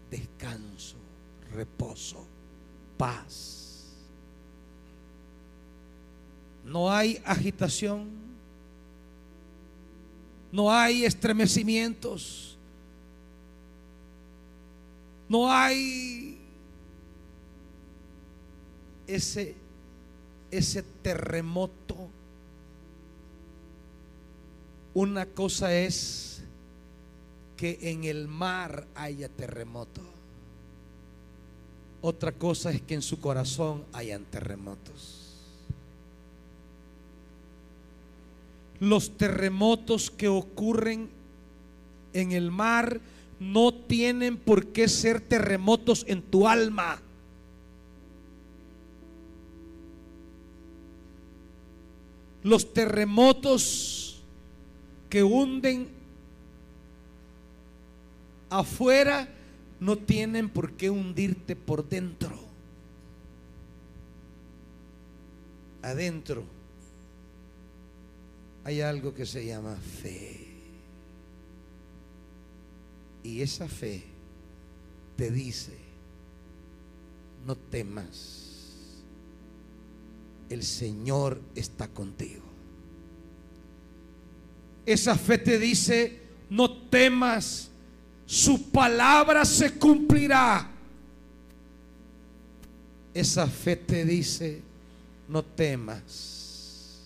[0.10, 0.96] descanso,
[1.52, 2.26] reposo,
[2.98, 3.96] paz.
[6.64, 8.10] No hay agitación,
[10.52, 12.57] no hay estremecimientos,
[15.30, 16.40] no hay
[19.08, 19.56] ese,
[20.52, 22.10] ese terremoto.
[24.94, 26.44] Una cosa es
[27.56, 30.02] que en el mar haya terremoto.
[32.02, 35.24] Otra cosa es que en su corazón hayan terremotos.
[38.80, 41.10] Los terremotos que ocurren
[42.14, 43.02] en el mar
[43.40, 47.02] no tienen por qué ser terremotos en tu alma.
[52.44, 54.22] Los terremotos
[55.10, 55.90] que hunden
[58.50, 59.28] afuera
[59.80, 62.48] no tienen por qué hundirte por dentro.
[65.82, 66.44] Adentro
[68.64, 70.47] hay algo que se llama fe.
[73.28, 74.06] Y esa fe
[75.18, 75.74] te dice,
[77.46, 79.04] no temas,
[80.50, 82.46] el Señor está contigo.
[84.86, 87.70] Esa fe te dice, no temas,
[88.26, 90.72] su palabra se cumplirá.
[93.14, 94.62] Esa fe te dice,
[95.28, 97.02] no temas.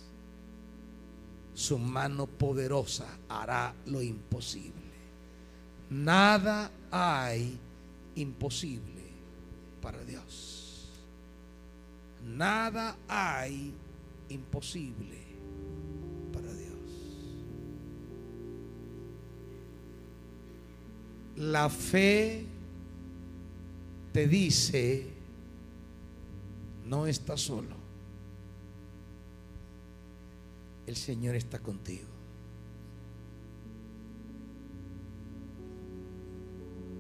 [1.56, 4.81] su mano poderosa hará lo imposible.
[5.92, 7.60] Nada hay
[8.16, 9.04] imposible
[9.82, 10.90] para Dios.
[12.26, 13.74] Nada hay
[14.30, 15.18] imposible
[16.32, 16.72] para Dios.
[21.36, 22.46] La fe
[24.14, 25.08] te dice,
[26.86, 27.76] no estás solo.
[30.88, 32.11] El Señor está contigo.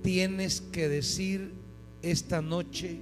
[0.01, 1.53] Tienes que decir
[2.01, 3.01] esta noche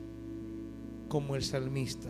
[1.08, 2.10] como el salmista,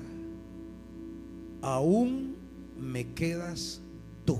[1.61, 2.35] aún
[2.77, 3.81] me quedas
[4.25, 4.39] tú.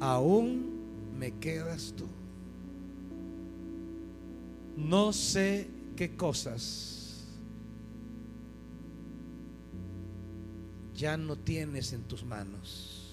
[0.00, 0.72] Aún
[1.18, 2.06] me quedas tú.
[4.76, 6.94] No sé qué cosas
[10.94, 13.03] ya no tienes en tus manos.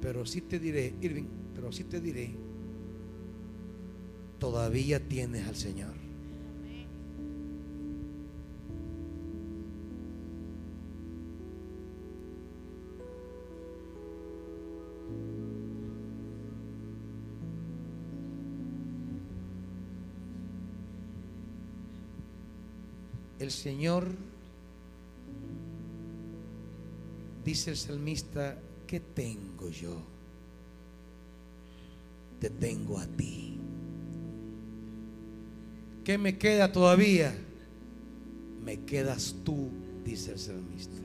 [0.00, 2.34] Pero sí te diré, Irving, pero sí te diré,
[4.38, 5.94] todavía tienes al Señor.
[23.38, 24.08] El Señor,
[27.44, 28.58] dice el salmista,
[28.88, 30.02] ¿qué tengo yo?
[32.40, 33.58] Te tengo a ti.
[36.02, 37.36] ¿Qué me queda todavía?
[38.64, 39.68] Me quedas tú,
[40.04, 41.02] dice el salmista.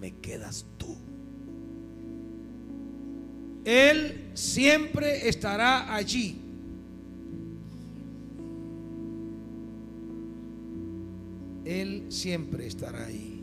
[0.00, 0.96] Me quedas tú.
[3.64, 6.40] Él siempre estará allí.
[11.64, 13.33] Él siempre estará ahí.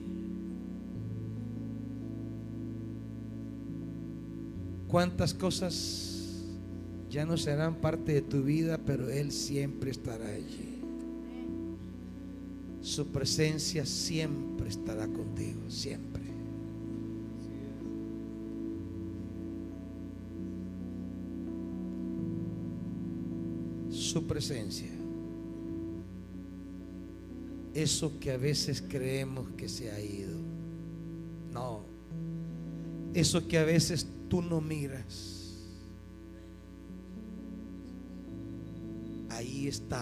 [4.92, 6.44] ¿Cuántas cosas
[7.10, 10.82] ya no serán parte de tu vida, pero Él siempre estará allí?
[12.82, 16.24] Su presencia siempre estará contigo, siempre.
[23.90, 24.92] Su presencia.
[27.74, 30.38] Eso que a veces creemos que se ha ido.
[31.54, 31.86] No.
[33.14, 35.58] Eso que a veces tú no miras.
[39.30, 40.02] Ahí está.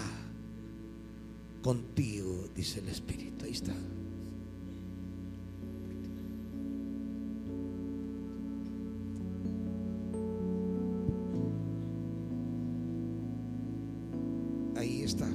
[1.64, 3.46] Contigo, dice el Espíritu.
[3.46, 3.74] Ahí está.
[14.76, 15.28] Ahí está.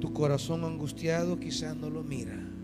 [0.00, 2.56] Tu corazón angustiado quizás no lo mira.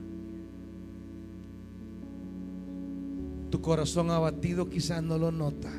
[3.53, 5.71] Tu corazón abatido quizás no lo nota.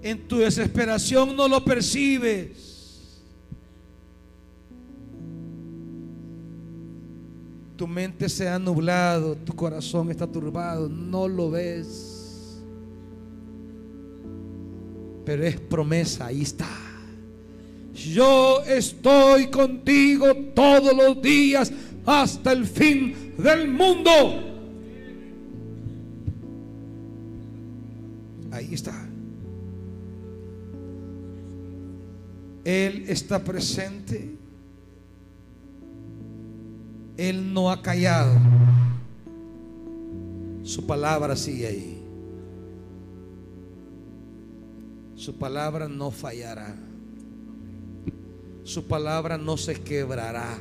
[0.00, 3.22] En tu desesperación no lo percibes.
[7.76, 12.62] Tu mente se ha nublado, tu corazón está turbado, no lo ves.
[15.26, 16.70] Pero es promesa, ahí está.
[17.92, 21.70] Yo estoy contigo todos los días
[22.06, 24.45] hasta el fin del mundo.
[33.26, 34.36] Está presente.
[37.16, 38.38] Él no ha callado.
[40.62, 42.02] Su palabra sigue ahí.
[45.16, 46.76] Su palabra no fallará.
[48.62, 50.60] Su palabra no se quebrará.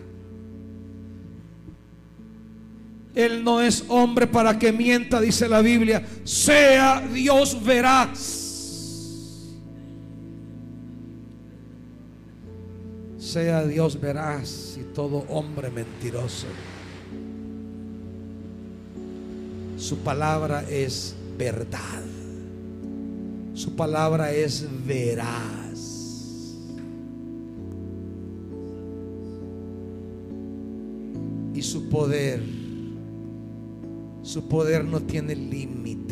[3.14, 6.04] Él no es hombre para que mienta, dice la Biblia.
[6.24, 8.45] Sea Dios veraz.
[13.36, 16.48] Sea Dios veraz y todo hombre mentiroso.
[19.76, 22.02] Su palabra es verdad.
[23.54, 26.56] Su palabra es veraz.
[31.54, 32.42] Y su poder,
[34.22, 36.05] su poder no tiene límite.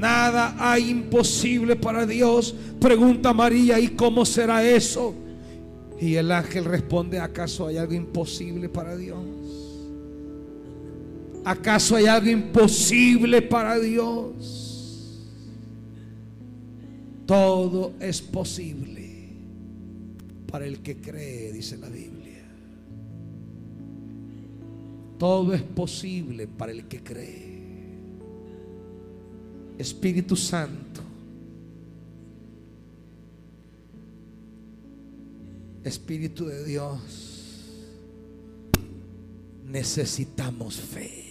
[0.00, 2.54] Nada hay imposible para Dios.
[2.80, 5.14] Pregunta María, ¿y cómo será eso?
[6.00, 9.20] Y el ángel responde, ¿acaso hay algo imposible para Dios?
[11.44, 15.20] ¿Acaso hay algo imposible para Dios?
[17.26, 19.28] Todo es posible
[20.50, 22.42] para el que cree, dice la Biblia.
[25.18, 27.49] Todo es posible para el que cree.
[29.80, 31.00] Espíritu Santo.
[35.82, 37.00] Espíritu de Dios.
[39.64, 41.24] Necesitamos fe.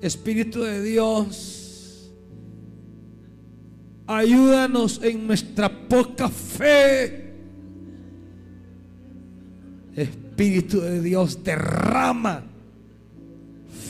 [0.00, 2.10] Espíritu de Dios.
[4.06, 7.34] Ayúdanos en nuestra poca fe.
[9.94, 12.51] Espíritu de Dios derrama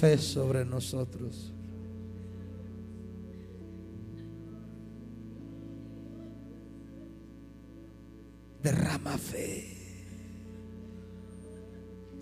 [0.02, 1.52] fe sobre nosotros.
[8.60, 9.64] Derrama fe.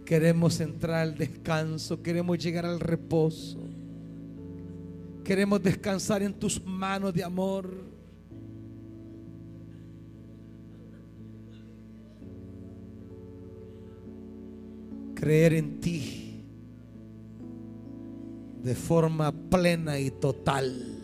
[0.05, 3.59] Queremos entrar al descanso, queremos llegar al reposo.
[5.25, 7.83] Queremos descansar en tus manos de amor.
[15.15, 16.30] Creer en ti
[18.63, 20.97] de forma plena y total.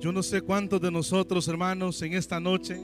[0.00, 2.80] Yo no sé cuántos de nosotros, hermanos, en esta noche